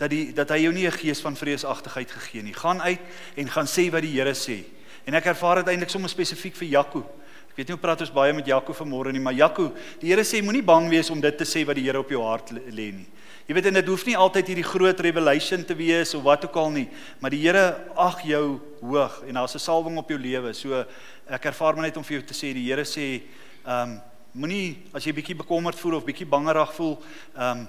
dat 0.00 0.10
die 0.10 0.32
dat 0.34 0.50
hy 0.50 0.64
jou 0.64 0.72
nie 0.74 0.86
'n 0.86 0.98
gees 0.98 1.20
van 1.20 1.36
vreesagtigheid 1.36 2.10
gegee 2.10 2.42
nie. 2.42 2.54
Gaan 2.54 2.82
uit 2.82 2.98
en 3.36 3.48
gaan 3.48 3.66
sê 3.66 3.90
wat 3.90 4.02
die 4.02 4.18
Here 4.18 4.34
sê. 4.34 4.64
En 5.06 5.14
ek 5.14 5.26
ervaar 5.26 5.62
dit 5.62 5.68
eintlik 5.68 5.90
sommer 5.90 6.10
spesifiek 6.10 6.56
vir 6.56 6.68
Jaco. 6.68 7.06
Ek 7.50 7.56
weet 7.56 7.68
nie 7.68 7.76
hoe 7.76 7.82
praat 7.82 8.00
ons 8.00 8.10
baie 8.10 8.32
met 8.32 8.46
Jaco 8.46 8.72
vanmôre 8.72 9.12
nie, 9.12 9.20
maar 9.20 9.32
Jaco, 9.32 9.72
die 10.00 10.08
Here 10.08 10.22
sê 10.22 10.42
moenie 10.42 10.62
bang 10.62 10.88
wees 10.90 11.10
om 11.10 11.20
dit 11.20 11.38
te 11.38 11.44
sê 11.44 11.64
wat 11.64 11.76
die 11.76 11.84
Here 11.84 11.98
op 11.98 12.10
jou 12.10 12.22
hart 12.22 12.50
lê 12.50 12.92
nie. 12.92 13.06
Jy 13.46 13.54
weet 13.54 13.66
en 13.66 13.74
dit 13.74 13.86
hoef 13.86 14.04
nie 14.06 14.16
altyd 14.16 14.46
hierdie 14.46 14.66
groot 14.66 15.00
revelation 15.00 15.64
te 15.64 15.74
wees 15.74 16.14
of 16.14 16.22
wat 16.22 16.44
ook 16.44 16.56
al 16.56 16.70
nie, 16.70 16.88
maar 17.20 17.30
die 17.30 17.40
Here 17.42 17.86
ag 17.96 18.22
jou 18.22 18.60
hoog 18.80 19.22
en 19.26 19.34
daar's 19.34 19.54
'n 19.54 19.58
salwing 19.58 19.98
op 19.98 20.08
jou 20.08 20.18
lewe. 20.18 20.54
So 20.54 20.84
ek 21.28 21.44
ervaar 21.44 21.74
maar 21.74 21.84
net 21.86 21.96
om 21.96 22.04
vir 22.04 22.18
jou 22.18 22.26
te 22.26 22.34
sê 22.34 22.52
die 22.52 22.66
Here 22.66 22.82
sê, 22.82 23.22
ehm 23.66 23.90
um, 23.90 24.00
moenie 24.32 24.78
as 24.94 25.04
jy 25.04 25.12
bietjie 25.12 25.36
bekommerd 25.36 25.78
voel 25.78 25.96
of 25.96 26.04
bietjie 26.04 26.26
bangerig 26.26 26.72
voel, 26.74 26.98
ehm 27.36 27.58
um, 27.58 27.68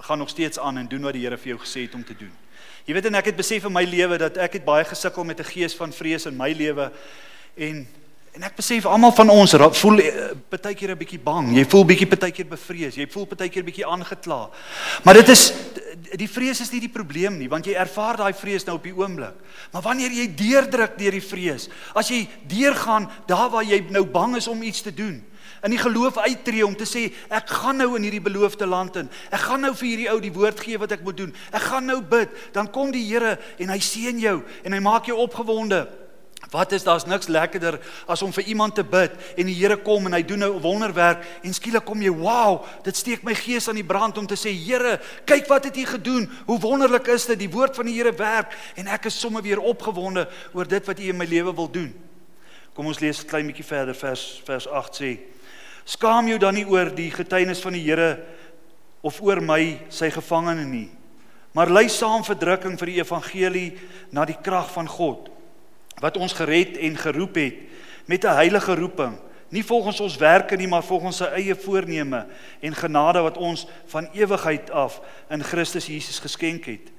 gaan 0.00 0.18
nog 0.18 0.28
steeds 0.28 0.58
aan 0.58 0.78
en 0.78 0.88
doen 0.88 1.02
wat 1.02 1.12
die 1.12 1.22
Here 1.22 1.38
vir 1.38 1.54
jou 1.54 1.60
gesê 1.60 1.86
het 1.86 1.94
om 1.94 2.04
te 2.04 2.16
doen. 2.16 2.32
Jy 2.84 2.94
weet 2.94 3.06
en 3.06 3.14
ek 3.20 3.30
het 3.30 3.36
besef 3.36 3.64
in 3.64 3.72
my 3.72 3.84
lewe 3.84 4.18
dat 4.18 4.36
ek 4.36 4.58
het 4.58 4.64
baie 4.64 4.84
gesukkel 4.84 5.24
met 5.24 5.40
'n 5.40 5.52
gees 5.52 5.74
van 5.74 5.92
vrees 5.92 6.26
in 6.26 6.36
my 6.36 6.52
lewe 6.52 6.92
en 7.56 7.86
En 8.30 8.44
ek 8.46 8.60
besef 8.60 8.86
almal 8.86 9.10
van 9.10 9.30
ons 9.32 9.56
voel 9.80 9.98
eh, 9.98 10.30
baie 10.48 10.74
keer 10.74 10.92
'n 10.94 10.98
bietjie 10.98 11.18
bang. 11.18 11.50
Jy 11.50 11.64
voel 11.66 11.84
bietjie 11.84 12.06
baie 12.06 12.30
keer 12.30 12.46
bevrees. 12.46 12.94
Jy 12.94 13.08
voel 13.10 13.26
baie 13.26 13.50
keer 13.50 13.64
bietjie 13.64 13.86
aangekla. 13.86 14.50
Maar 15.02 15.14
dit 15.14 15.28
is 15.28 15.52
die 16.16 16.28
vrees 16.28 16.60
is 16.60 16.70
nie 16.70 16.80
die 16.80 16.92
probleem 16.92 17.38
nie, 17.38 17.48
want 17.48 17.66
jy 17.66 17.74
ervaar 17.74 18.16
daai 18.16 18.32
vrees 18.32 18.64
nou 18.64 18.76
op 18.76 18.84
die 18.86 18.94
oomblik. 18.94 19.34
Maar 19.72 19.82
wanneer 19.82 20.10
jy 20.10 20.28
deurdruk 20.34 20.96
deur 20.98 21.10
die 21.10 21.22
vrees, 21.22 21.68
as 21.94 22.08
jy 22.08 22.28
deurgaan 22.46 23.10
daar 23.26 23.50
waar 23.50 23.64
jy 23.64 23.84
nou 23.90 24.04
bang 24.04 24.36
is 24.36 24.48
om 24.48 24.62
iets 24.62 24.82
te 24.82 24.94
doen, 24.94 25.24
in 25.62 25.70
die 25.70 25.80
geloof 25.80 26.18
uittreë 26.18 26.66
om 26.66 26.76
te 26.76 26.88
sê 26.88 27.12
ek 27.28 27.48
gaan 27.48 27.76
nou 27.76 27.94
in 27.96 28.02
hierdie 28.02 28.22
beloofde 28.24 28.66
land 28.66 28.96
in. 28.96 29.10
Ek 29.30 29.40
gaan 29.40 29.60
nou 29.60 29.74
vir 29.74 29.88
hierdie 29.88 30.10
ou 30.12 30.20
die 30.20 30.32
woord 30.32 30.60
gee 30.60 30.78
wat 30.78 30.92
ek 30.92 31.02
moet 31.06 31.16
doen. 31.16 31.34
Ek 31.52 31.62
gaan 31.62 31.86
nou 31.86 32.00
bid, 32.00 32.28
dan 32.52 32.70
kom 32.70 32.90
die 32.90 33.04
Here 33.10 33.38
en 33.58 33.68
hy 33.68 33.78
seën 33.78 34.18
jou 34.18 34.40
en 34.64 34.72
hy 34.72 34.80
maak 34.84 35.10
jou 35.10 35.18
opgewonde. 35.18 35.86
Wat 36.50 36.72
is 36.72 36.82
daar's 36.82 37.04
niks 37.04 37.28
lekkerder 37.28 37.76
as 38.10 38.22
om 38.22 38.32
vir 38.32 38.48
iemand 38.50 38.74
te 38.74 38.84
bid 38.84 39.12
en 39.36 39.46
die 39.46 39.54
Here 39.54 39.76
kom 39.84 40.06
en 40.08 40.16
hy 40.16 40.22
doen 40.24 40.42
'n 40.44 40.60
wonderwerk 40.60 41.22
en 41.44 41.54
skielik 41.54 41.84
kom 41.84 42.02
jy, 42.02 42.10
"Wow, 42.10 42.64
dit 42.82 42.96
steek 42.96 43.22
my 43.22 43.34
gees 43.34 43.68
aan 43.68 43.74
die 43.74 43.84
brand 43.84 44.18
om 44.18 44.26
te 44.26 44.34
sê, 44.34 44.50
Here, 44.50 45.00
kyk 45.26 45.46
wat 45.48 45.64
het 45.64 45.76
U 45.76 45.84
gedoen. 45.86 46.30
Hoe 46.46 46.58
wonderlik 46.58 47.06
is 47.06 47.26
dit. 47.26 47.38
Die 47.38 47.50
woord 47.50 47.76
van 47.76 47.86
die 47.86 47.94
Here 47.94 48.12
werk 48.12 48.56
en 48.76 48.86
ek 48.86 49.04
is 49.04 49.20
sommer 49.20 49.42
weer 49.42 49.60
opgewonde 49.60 50.28
oor 50.52 50.66
dit 50.66 50.86
wat 50.86 50.98
U 50.98 51.02
in 51.02 51.16
my 51.16 51.26
lewe 51.26 51.54
wil 51.54 51.70
doen." 51.70 51.94
Kom 52.74 52.86
ons 52.86 53.00
lees 53.00 53.22
'n 53.22 53.26
klein 53.26 53.46
bietjie 53.46 53.64
verder 53.64 53.94
vers 53.94 54.42
vers 54.44 54.68
8 54.68 54.94
sê: 54.94 55.18
"Skaam 55.90 56.28
jou 56.28 56.38
dan 56.38 56.54
nie 56.54 56.66
oor 56.66 56.94
die 56.94 57.10
getuienis 57.10 57.60
van 57.60 57.72
die 57.72 57.82
Here 57.82 58.22
of 59.02 59.20
oor 59.22 59.40
my 59.40 59.80
sy 59.88 60.10
gevangene 60.10 60.64
nie, 60.64 60.88
maar 61.52 61.70
lei 61.70 61.88
saam 61.88 62.22
verdrukking 62.22 62.78
vir 62.78 62.86
die 62.86 63.00
evangelie 63.00 63.78
na 64.12 64.24
die 64.24 64.38
krag 64.42 64.70
van 64.70 64.86
God." 64.86 65.30
wat 66.00 66.16
ons 66.16 66.32
gered 66.32 66.78
en 66.80 66.96
geroep 66.96 67.34
het 67.34 67.54
met 68.04 68.24
'n 68.24 68.34
heilige 68.34 68.74
roeping, 68.74 69.18
nie 69.48 69.64
volgens 69.64 70.00
ons 70.00 70.16
werke 70.16 70.56
nie, 70.56 70.68
maar 70.68 70.82
volgens 70.82 71.16
sy 71.16 71.24
eie 71.24 71.54
voorneme 71.54 72.26
en 72.60 72.74
genade 72.74 73.20
wat 73.20 73.36
ons 73.36 73.66
van 73.86 74.08
ewigheid 74.12 74.70
af 74.70 75.00
in 75.28 75.42
Christus 75.42 75.86
Jesus 75.86 76.18
geskenk 76.18 76.64
het. 76.64 76.90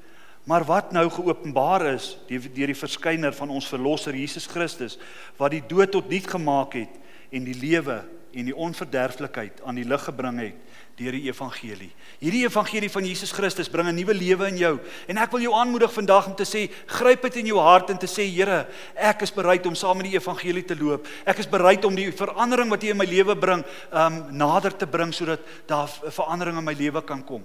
Maar 0.44 0.64
wat 0.64 0.92
nou 0.92 1.10
geopenbaar 1.10 1.86
is 1.86 2.18
deur 2.28 2.68
die 2.68 2.76
verskyner 2.76 3.34
van 3.34 3.50
ons 3.50 3.68
verlosser 3.68 4.16
Jesus 4.16 4.46
Christus 4.46 4.98
wat 5.38 5.52
die 5.52 5.64
dood 5.68 5.92
tot 5.92 6.10
niet 6.10 6.28
gemaak 6.28 6.74
het 6.74 6.90
en 7.30 7.44
die 7.44 7.60
lewe 7.60 8.04
en 8.34 8.46
die 8.46 8.56
onverderflikheid 8.56 9.62
aan 9.66 9.76
die 9.76 9.88
lig 9.88 10.04
gebring 10.04 10.40
het 10.40 10.80
deur 11.00 11.16
die 11.16 11.28
evangelie. 11.30 11.90
Hierdie 12.22 12.44
evangelie 12.46 12.90
van 12.92 13.06
Jesus 13.08 13.32
Christus 13.34 13.70
bring 13.70 13.88
'n 13.88 13.96
nuwe 13.96 14.14
lewe 14.14 14.48
in 14.48 14.58
jou. 14.58 14.80
En 15.08 15.18
ek 15.18 15.32
wil 15.32 15.42
jou 15.42 15.54
aanmoedig 15.54 15.94
vandag 15.94 16.28
om 16.28 16.36
te 16.36 16.44
sê, 16.44 16.70
gryp 16.86 17.22
dit 17.22 17.36
in 17.36 17.46
jou 17.46 17.60
hart 17.60 17.90
en 17.90 17.98
te 17.98 18.08
sê, 18.08 18.28
Here, 18.32 18.68
ek 18.96 19.22
is 19.22 19.32
bereid 19.32 19.66
om 19.66 19.76
saam 19.76 19.98
met 19.98 20.12
die 20.12 20.20
evangelie 20.20 20.66
te 20.66 20.76
loop. 20.76 21.08
Ek 21.26 21.38
is 21.38 21.48
bereid 21.48 21.86
om 21.86 21.96
die 21.96 22.12
verandering 22.12 22.70
wat 22.70 22.84
U 22.84 22.88
in 22.88 22.98
my 22.98 23.06
lewe 23.06 23.36
bring, 23.36 23.66
um 23.92 24.26
nader 24.32 24.78
te 24.78 24.86
bring 24.86 25.14
sodat 25.14 25.40
daar 25.68 25.90
'n 26.06 26.12
verandering 26.12 26.58
in 26.58 26.64
my 26.64 26.74
lewe 26.74 27.02
kan 27.02 27.24
kom. 27.24 27.44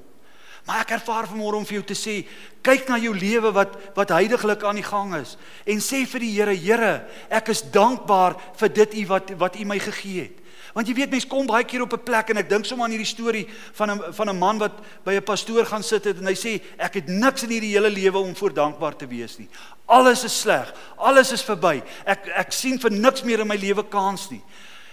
Maar 0.67 0.81
ek 0.81 0.91
ervaar 0.91 1.29
vanmôre 1.29 1.55
om 1.55 1.65
vir 1.65 1.79
jou 1.79 1.85
te 1.87 1.95
sê, 1.95 2.27
kyk 2.63 2.89
na 2.89 2.99
jou 2.99 3.15
lewe 3.15 3.53
wat 3.53 3.77
wat 3.95 4.09
heidaglik 4.09 4.65
aan 4.65 4.75
die 4.75 4.83
gang 4.83 5.15
is 5.15 5.37
en 5.65 5.79
sê 5.79 6.05
vir 6.07 6.21
die 6.21 6.33
Here, 6.35 6.55
Here, 6.55 7.07
ek 7.31 7.49
is 7.49 7.63
dankbaar 7.63 8.35
vir 8.59 8.69
dit 8.69 8.95
U 8.95 9.07
wat 9.07 9.31
wat 9.39 9.57
U 9.57 9.65
my 9.65 9.79
gegee 9.79 10.23
het. 10.23 10.46
Want 10.77 10.91
jy 10.91 10.93
weet 10.99 11.15
mense 11.15 11.29
kom 11.31 11.47
baie 11.49 11.65
keer 11.65 11.87
op 11.87 11.95
'n 11.97 12.05
plek 12.05 12.31
en 12.31 12.37
ek 12.37 12.51
dink 12.51 12.67
sommer 12.69 12.85
aan 12.85 12.93
hierdie 12.93 13.09
storie 13.09 13.47
van 13.73 13.91
'n 13.91 14.13
van 14.13 14.29
'n 14.29 14.39
man 14.39 14.59
wat 14.59 14.73
by 15.05 15.15
'n 15.15 15.23
pastoor 15.25 15.65
gaan 15.65 15.83
sit 15.83 16.05
het 16.05 16.19
en 16.19 16.27
hy 16.27 16.35
sê 16.35 16.61
ek 16.77 16.95
het 16.95 17.09
niks 17.09 17.43
in 17.45 17.51
hierdie 17.51 17.73
hele 17.73 17.89
lewe 17.89 18.19
om 18.19 18.37
voor 18.37 18.53
dankbaar 18.53 18.97
te 18.97 19.07
wees 19.07 19.39
nie. 19.39 19.49
Alles 19.87 20.25
is 20.25 20.41
sleg. 20.41 20.75
Alles 20.97 21.33
is 21.33 21.43
verby. 21.43 21.83
Ek 22.05 22.29
ek 22.29 22.53
sien 22.53 22.79
vir 22.79 22.91
niks 22.91 23.23
meer 23.23 23.41
in 23.41 23.47
my 23.47 23.57
lewe 23.57 23.89
kans 23.89 24.31
nie. 24.31 24.43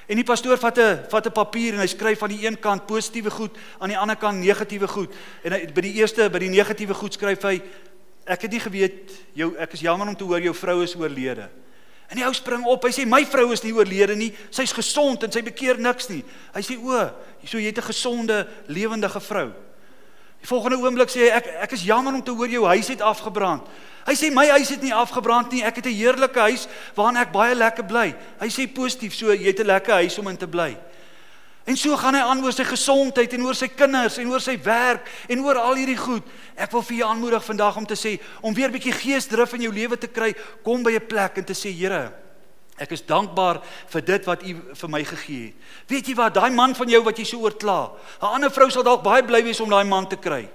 En 0.08 0.16
die 0.16 0.24
pastoor 0.24 0.58
vat 0.58 0.78
'n 0.78 1.06
vat 1.10 1.28
'n 1.28 1.32
papier 1.32 1.74
en 1.74 1.80
hy 1.80 1.88
skryf 1.88 2.24
aan 2.24 2.30
die 2.30 2.48
een 2.48 2.60
kant 2.60 2.86
positiewe 2.86 3.30
goed, 3.30 3.52
aan 3.80 3.90
die 3.90 3.98
ander 3.98 4.16
kant 4.16 4.40
negatiewe 4.40 4.88
goed. 4.88 5.12
En 5.44 5.52
hy 5.52 5.68
by 5.68 5.82
die 5.82 5.94
eerste 5.94 6.30
by 6.30 6.40
die 6.40 6.50
negatiewe 6.50 6.94
goed 6.94 7.14
skryf 7.14 7.42
hy 7.42 7.62
ek 8.26 8.42
het 8.42 8.52
nie 8.52 8.60
geweet 8.60 9.12
jou 9.34 9.54
ek 9.58 9.74
is 9.74 9.82
jammer 9.82 10.08
om 10.08 10.16
te 10.16 10.24
hoor 10.24 10.42
jou 10.42 10.54
vrou 10.54 10.84
is 10.84 10.96
oorlede. 10.96 11.50
En 12.14 12.20
die 12.20 12.26
ou 12.28 12.34
spring 12.38 12.62
op. 12.70 12.84
Hy 12.86 12.94
sê 12.94 13.04
my 13.10 13.24
vrou 13.26 13.48
is 13.56 13.64
nie 13.66 13.74
oorlede 13.74 14.14
nie. 14.14 14.30
Sy's 14.54 14.72
gesond 14.78 15.24
en 15.26 15.32
sy 15.34 15.42
bekeer 15.42 15.80
niks 15.82 16.12
nie. 16.12 16.22
Hy 16.54 16.62
sê 16.62 16.78
o, 16.78 17.00
so 17.42 17.58
jy 17.58 17.72
het 17.74 17.82
'n 17.82 17.90
gesonde, 17.90 18.48
lewendige 18.68 19.20
vrou. 19.20 19.50
Die 20.40 20.48
volgende 20.48 20.78
oomblik 20.78 21.10
sê 21.10 21.26
hy 21.26 21.30
ek 21.34 21.48
ek 21.64 21.72
is 21.72 21.84
jammer 21.84 22.14
om 22.14 22.22
te 22.22 22.32
hoor 22.32 22.48
jou 22.48 22.66
huis 22.66 22.88
het 22.88 23.02
afgebrand. 23.02 23.66
Hy 24.06 24.14
sê 24.14 24.32
my 24.32 24.46
huis 24.48 24.70
het 24.70 24.82
nie 24.82 24.94
afgebrand 24.94 25.52
nie. 25.52 25.64
Ek 25.64 25.76
het 25.76 25.86
'n 25.86 25.90
heerlike 25.90 26.40
huis 26.40 26.68
waarin 26.94 27.18
ek 27.18 27.32
baie 27.32 27.56
lekker 27.56 27.84
bly. 27.84 28.16
Hy 28.40 28.48
sê 28.48 28.68
positief, 28.68 29.16
so 29.16 29.34
jy 29.34 29.48
het 29.48 29.60
'n 29.60 29.66
lekker 29.66 29.94
huis 29.94 30.20
om 30.20 30.28
in 30.28 30.38
te 30.38 30.48
bly. 30.48 30.78
En 31.64 31.78
so 31.80 31.96
gaan 31.96 32.18
hy 32.18 32.22
aan 32.22 32.42
oor 32.44 32.52
sy 32.52 32.66
gesondheid 32.68 33.34
en 33.38 33.46
oor 33.48 33.56
sy 33.56 33.70
kinders 33.72 34.18
en 34.20 34.32
oor 34.34 34.44
sy 34.44 34.58
werk 34.66 35.08
en 35.32 35.44
oor 35.46 35.62
al 35.62 35.80
hierdie 35.80 36.00
goed. 36.00 36.26
Ek 36.60 36.74
wil 36.76 36.84
vir 36.84 36.98
jou 36.98 37.08
aanmoedig 37.08 37.46
vandag 37.46 37.78
om 37.80 37.88
te 37.88 37.96
sê 37.96 38.18
om 38.42 38.54
weer 38.54 38.68
'n 38.68 38.76
bietjie 38.76 38.92
geesdrif 38.92 39.54
in 39.54 39.62
jou 39.62 39.72
lewe 39.72 39.98
te 39.98 40.08
kry, 40.08 40.36
kom 40.64 40.84
by 40.84 40.92
'n 40.92 41.08
plek 41.08 41.38
en 41.38 41.46
te 41.46 41.54
sê 41.54 41.72
Here, 41.72 42.12
ek 42.78 42.92
is 42.92 43.02
dankbaar 43.02 43.62
vir 43.88 44.02
dit 44.02 44.26
wat 44.26 44.44
U 44.44 44.56
vir 44.76 44.90
my 44.90 45.04
gegee 45.04 45.46
het. 45.46 45.56
Weet 45.88 46.08
jy 46.08 46.16
wat, 46.16 46.34
daai 46.34 46.52
man 46.52 46.76
van 46.76 46.90
jou 46.90 47.02
wat 47.04 47.18
jy 47.18 47.24
so 47.26 47.38
oorkla, 47.40 47.92
'n 48.22 48.26
ander 48.26 48.52
vrou 48.52 48.70
sal 48.70 48.84
dalk 48.84 49.04
baie 49.04 49.24
bly 49.24 49.44
wees 49.44 49.62
om 49.62 49.70
daai 49.70 49.86
man 49.86 50.08
te 50.08 50.18
kry. 50.18 50.50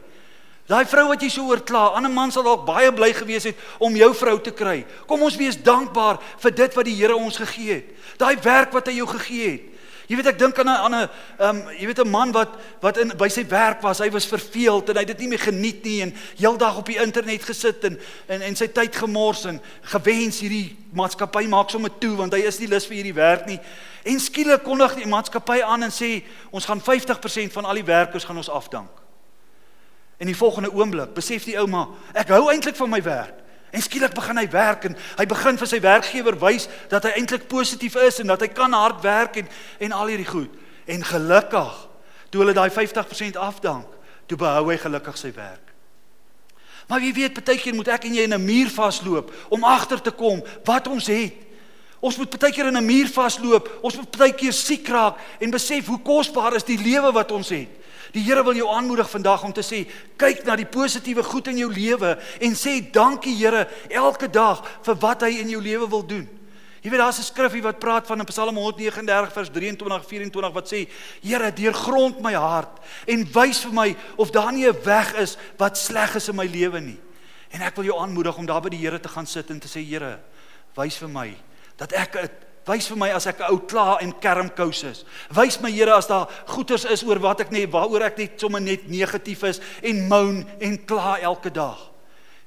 Daai 0.69 0.85
vrou 0.85 1.09
wat 1.09 1.23
jy 1.23 1.31
so 1.31 1.49
oorkla, 1.49 1.93
'n 1.93 1.97
ander 1.97 2.11
man 2.11 2.31
sal 2.31 2.43
dalk 2.43 2.67
baie 2.67 2.93
bly 2.93 3.15
gewees 3.15 3.45
het 3.45 3.57
om 3.81 3.97
jou 3.97 4.15
vrou 4.15 4.39
te 4.39 4.51
kry. 4.51 4.85
Kom 5.07 5.23
ons 5.23 5.37
wees 5.37 5.57
dankbaar 5.57 6.19
vir 6.39 6.51
dit 6.51 6.75
wat 6.75 6.85
die 6.85 6.95
Here 6.95 7.17
ons 7.17 7.37
gegee 7.39 7.73
het. 7.73 7.85
Daai 8.19 8.37
werk 8.43 8.73
wat 8.73 8.87
hy 8.87 8.93
jou 8.93 9.07
gegee 9.07 9.51
het. 9.51 9.78
Jy 10.09 10.17
weet 10.17 10.31
ek 10.31 10.39
dink 10.41 10.59
aan 10.59 10.69
'n 10.73 10.85
ander 10.87 11.11
ehm 11.37 11.57
um, 11.57 11.59
jy 11.77 11.87
weet 11.87 12.01
'n 12.01 12.09
man 12.09 12.33
wat 12.33 12.49
wat 12.81 12.97
in 12.97 13.13
by 13.17 13.29
sy 13.29 13.45
werk 13.47 13.83
was. 13.83 13.99
Hy 13.99 14.11
was 14.11 14.27
verveeld 14.27 14.89
en 14.89 14.97
hy 14.97 15.05
het 15.05 15.13
dit 15.13 15.19
nie 15.19 15.29
meer 15.29 15.45
geniet 15.45 15.85
nie 15.85 16.01
en 16.03 16.15
heeldag 16.37 16.79
op 16.79 16.87
die 16.87 16.97
internet 16.97 17.43
gesit 17.43 17.85
en 17.85 18.01
en 18.27 18.41
en 18.41 18.57
sy 18.57 18.69
tyd 18.69 18.97
gemors 18.97 19.45
en 19.45 19.61
gewens 19.83 20.41
hierdie 20.41 20.77
maatskappy 20.93 21.47
maak 21.47 21.71
sommer 21.71 21.91
toe 21.99 22.17
want 22.17 22.33
hy 22.33 22.41
is 22.41 22.59
nie 22.59 22.69
lus 22.69 22.87
vir 22.87 22.95
hierdie 22.95 23.15
werk 23.15 23.47
nie. 23.47 23.61
En 24.05 24.21
skielik 24.21 24.63
kondig 24.63 24.95
die 24.95 25.07
maatskappy 25.07 25.61
aan 25.61 25.83
en 25.83 25.93
sê 25.93 26.25
ons 26.51 26.65
gaan 26.65 26.81
50% 26.81 27.53
van 27.53 27.65
al 27.65 27.75
die 27.75 27.85
werkers 27.85 28.25
gaan 28.25 28.37
ons 28.37 28.49
afdank. 28.51 28.91
En 30.17 30.27
die 30.27 30.37
volgende 30.37 30.73
oomblik 30.73 31.15
besef 31.15 31.45
die 31.45 31.59
ouma, 31.59 31.89
ek 32.15 32.29
hou 32.29 32.49
eintlik 32.51 32.77
van 32.77 32.91
my 32.91 33.03
werk. 33.03 33.45
En 33.71 33.83
skielik 33.83 34.15
begin 34.15 34.37
hy 34.41 34.49
werk 34.51 34.85
en 34.89 34.97
hy 35.19 35.27
begin 35.29 35.59
vir 35.61 35.69
sy 35.69 35.81
werkgewer 35.81 36.39
wys 36.41 36.69
dat 36.89 37.05
hy 37.05 37.11
eintlik 37.21 37.49
positief 37.49 37.99
is 38.01 38.21
en 38.23 38.33
dat 38.33 38.41
hy 38.41 38.49
kan 38.49 38.73
hard 38.73 39.03
werk 39.05 39.37
en 39.37 39.49
en 39.79 39.93
al 39.93 40.07
hierdie 40.13 40.29
goed. 40.29 40.53
En 40.89 41.05
gelukkig 41.05 41.89
toe 42.31 42.41
hulle 42.43 42.57
daai 42.57 42.71
50% 42.71 43.37
afdank, 43.41 43.89
toe 44.27 44.39
behou 44.39 44.69
hy 44.71 44.77
gelukkig 44.81 45.17
sy 45.17 45.33
werk. 45.37 45.69
Maar 46.89 47.01
wie 47.05 47.13
weet, 47.13 47.45
baie 47.45 47.61
keer 47.61 47.77
moet 47.77 47.91
ek 47.93 48.07
en 48.09 48.15
jy 48.17 48.25
in 48.25 48.35
'n 48.35 48.45
muur 48.45 48.71
vasloop 48.73 49.33
om 49.49 49.65
agter 49.65 50.01
te 50.01 50.11
kom 50.11 50.43
wat 50.65 50.89
ons 50.89 51.07
het. 51.07 51.35
Ons 52.01 52.17
moet 52.17 52.39
baie 52.39 52.53
keer 52.53 52.67
in 52.67 52.77
'n 52.77 52.85
muur 52.85 53.09
vasloop. 53.09 53.79
Ons 53.83 53.97
moet 53.97 54.17
baie 54.17 54.33
keer 54.33 54.53
siek 54.53 54.89
raak 54.89 55.19
en 55.39 55.51
besef 55.51 55.87
hoe 55.87 56.01
kosbaar 56.01 56.55
is 56.55 56.65
die 56.65 56.79
lewe 56.79 57.13
wat 57.13 57.31
ons 57.31 57.49
het. 57.49 57.69
Die 58.13 58.23
Here 58.23 58.45
wil 58.45 58.57
jou 58.57 58.69
aanmoedig 58.73 59.11
vandag 59.11 59.45
om 59.45 59.53
te 59.53 59.63
sê, 59.63 59.85
kyk 60.17 60.45
na 60.45 60.57
die 60.57 60.67
positiewe 60.67 61.23
goed 61.23 61.49
in 61.49 61.59
jou 61.59 61.69
lewe 61.73 62.17
en 62.41 62.57
sê 62.57 62.81
dankie 62.93 63.37
Here 63.37 63.67
elke 63.91 64.29
dag 64.29 64.65
vir 64.87 64.95
wat 64.95 65.23
hy 65.23 65.39
in 65.43 65.51
jou 65.53 65.61
lewe 65.63 65.89
wil 65.89 66.05
doen. 66.07 66.29
Jy 66.83 66.91
weet 66.91 67.01
daar's 67.01 67.19
'n 67.19 67.23
skrifgie 67.23 67.63
wat 67.63 67.79
praat 67.79 68.07
van 68.07 68.19
in 68.19 68.25
Psalm 68.25 68.57
139 68.57 69.33
vers 69.33 69.51
23 69.51 70.07
24 70.07 70.53
wat 70.53 70.69
sê 70.69 70.89
Here 71.23 71.53
deurgrond 71.53 72.21
my 72.21 72.33
hart 72.35 72.79
en 73.07 73.27
wys 73.33 73.59
vir 73.61 73.73
my 73.73 73.97
of 74.17 74.31
daar 74.31 74.53
nie 74.53 74.67
'n 74.67 74.85
weg 74.85 75.15
is 75.15 75.37
wat 75.57 75.77
sleg 75.77 76.15
is 76.15 76.29
in 76.29 76.37
my 76.37 76.47
lewe 76.47 76.81
nie. 76.81 76.99
En 77.51 77.61
ek 77.61 77.77
wil 77.77 77.85
jou 77.85 78.01
aanmoedig 78.01 78.37
om 78.37 78.47
daar 78.47 78.61
by 78.61 78.69
die 78.69 78.79
Here 78.79 79.01
te 79.01 79.09
gaan 79.09 79.27
sit 79.27 79.51
en 79.51 79.61
te 79.61 79.69
sê 79.69 79.85
Here 79.85 80.21
wys 80.77 80.97
vir 80.97 81.09
my 81.09 81.37
dat 81.77 81.93
ek 81.93 82.17
'n 82.17 82.31
Wys 82.69 82.89
vir 82.91 82.99
my 83.01 83.09
as 83.17 83.27
ek 83.27 83.41
'n 83.41 83.51
ou 83.53 83.59
kla 83.65 83.99
en 84.01 84.13
kermkous 84.13 84.85
is. 84.85 85.05
Wys 85.35 85.61
my 85.61 85.71
Here 85.71 85.95
as 85.95 86.07
daar 86.07 86.29
goeters 86.47 86.85
is 86.85 87.03
oor 87.03 87.19
wat 87.19 87.41
ek 87.41 87.51
net 87.51 87.71
waaroor 87.71 88.03
ek 88.03 88.19
net 88.19 88.41
sommer 88.41 88.61
net 88.61 88.89
negatief 88.89 89.43
is 89.45 89.61
en 89.83 90.09
moan 90.09 90.47
en 90.61 90.85
kla 90.85 91.19
elke 91.21 91.51
dag. 91.51 91.91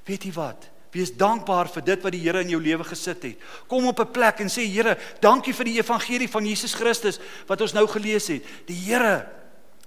Weet 0.06 0.24
jy 0.24 0.32
wat? 0.32 0.70
Wees 0.92 1.10
dankbaar 1.10 1.68
vir 1.68 1.82
dit 1.82 2.02
wat 2.02 2.12
die 2.12 2.20
Here 2.20 2.40
in 2.40 2.50
jou 2.50 2.60
lewe 2.60 2.84
gesit 2.84 3.22
het. 3.22 3.38
Kom 3.66 3.86
op 3.86 3.98
'n 3.98 4.12
plek 4.12 4.40
en 4.40 4.48
sê 4.48 4.62
Here, 4.68 4.96
dankie 5.20 5.54
vir 5.54 5.64
die 5.64 5.78
evangelie 5.78 6.28
van 6.28 6.46
Jesus 6.46 6.74
Christus 6.74 7.18
wat 7.46 7.60
ons 7.60 7.72
nou 7.72 7.86
gelees 7.86 8.28
het. 8.28 8.44
Die 8.66 8.76
Here 8.76 9.41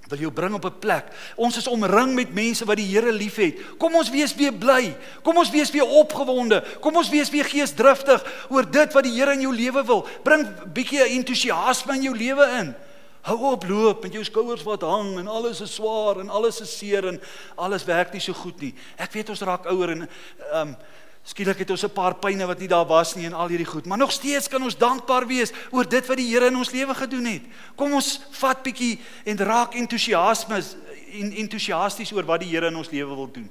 wil 0.07 0.19
jou 0.19 0.31
bring 0.31 0.53
op 0.53 0.65
'n 0.65 0.79
plek. 0.79 1.05
Ons 1.35 1.57
is 1.57 1.67
omring 1.67 2.13
met 2.13 2.33
mense 2.33 2.65
wat 2.65 2.77
die 2.77 2.85
Here 2.85 3.11
liefhet. 3.11 3.77
Kom 3.77 3.95
ons 3.95 4.09
wees 4.09 4.35
weer 4.35 4.53
bly. 4.53 4.95
Kom 5.23 5.37
ons 5.37 5.49
wees 5.49 5.71
weer 5.71 5.87
opgewonde. 5.87 6.63
Kom 6.79 6.95
ons 6.95 7.09
wees 7.09 7.29
weer 7.29 7.45
geesdriftig 7.45 8.45
oor 8.49 8.71
dit 8.71 8.93
wat 8.93 9.03
die 9.03 9.13
Here 9.13 9.33
in 9.33 9.41
jou 9.41 9.55
lewe 9.55 9.85
wil. 9.85 10.07
Bring 10.23 10.47
bietjie 10.73 11.03
entoesiasme 11.03 11.95
in 11.95 12.03
jou 12.03 12.17
lewe 12.17 12.45
in. 12.59 12.75
Hou 13.21 13.51
op 13.51 13.63
loop 13.65 14.03
met 14.03 14.13
jou 14.13 14.23
skouers 14.23 14.63
wat 14.63 14.81
hang 14.81 15.17
en 15.17 15.27
alles 15.27 15.61
is 15.61 15.73
swaar 15.73 16.19
en 16.19 16.29
alles 16.29 16.61
is 16.61 16.77
seer 16.77 17.07
en 17.07 17.21
alles 17.55 17.85
werk 17.85 18.13
nie 18.13 18.21
so 18.21 18.33
goed 18.33 18.59
nie. 18.61 18.75
Ek 18.97 19.11
weet 19.11 19.29
ons 19.29 19.41
raak 19.41 19.65
ouer 19.65 19.95
en 19.95 20.09
ehm 20.51 20.67
um, 20.67 20.75
Skielik 21.25 21.63
het 21.63 21.71
ons 21.73 21.83
'n 21.83 21.89
paar 21.89 22.15
pyne 22.15 22.45
wat 22.45 22.59
nie 22.59 22.67
daar 22.67 22.85
was 22.85 23.15
nie 23.15 23.25
en 23.25 23.33
al 23.33 23.47
hierdie 23.47 23.65
goed, 23.65 23.85
maar 23.85 23.97
nog 23.97 24.11
steeds 24.11 24.47
kan 24.47 24.61
ons 24.63 24.77
dankbaar 24.77 25.27
wees 25.27 25.51
oor 25.71 25.89
dit 25.89 26.05
wat 26.07 26.17
die 26.17 26.29
Here 26.29 26.45
in 26.45 26.55
ons 26.55 26.71
lewe 26.71 26.93
gedoen 26.93 27.25
het. 27.25 27.41
Kom 27.75 27.93
ons 27.93 28.19
vat 28.31 28.63
bietjie 28.63 28.99
en 29.25 29.37
raak 29.37 29.73
entoesiasme 29.73 30.63
en 31.11 31.31
entoesiasties 31.31 32.11
oor 32.11 32.23
wat 32.23 32.39
die 32.39 32.49
Here 32.49 32.67
in 32.67 32.75
ons 32.75 32.91
lewe 32.91 33.15
wil 33.15 33.31
doen. 33.31 33.49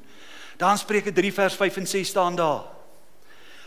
Dan 0.56 0.78
Spreuke 0.78 1.12
3 1.12 1.32
vers 1.32 1.54
5 1.54 1.76
en 1.76 1.86
6 1.86 2.08
staan 2.08 2.36
daar. 2.36 2.62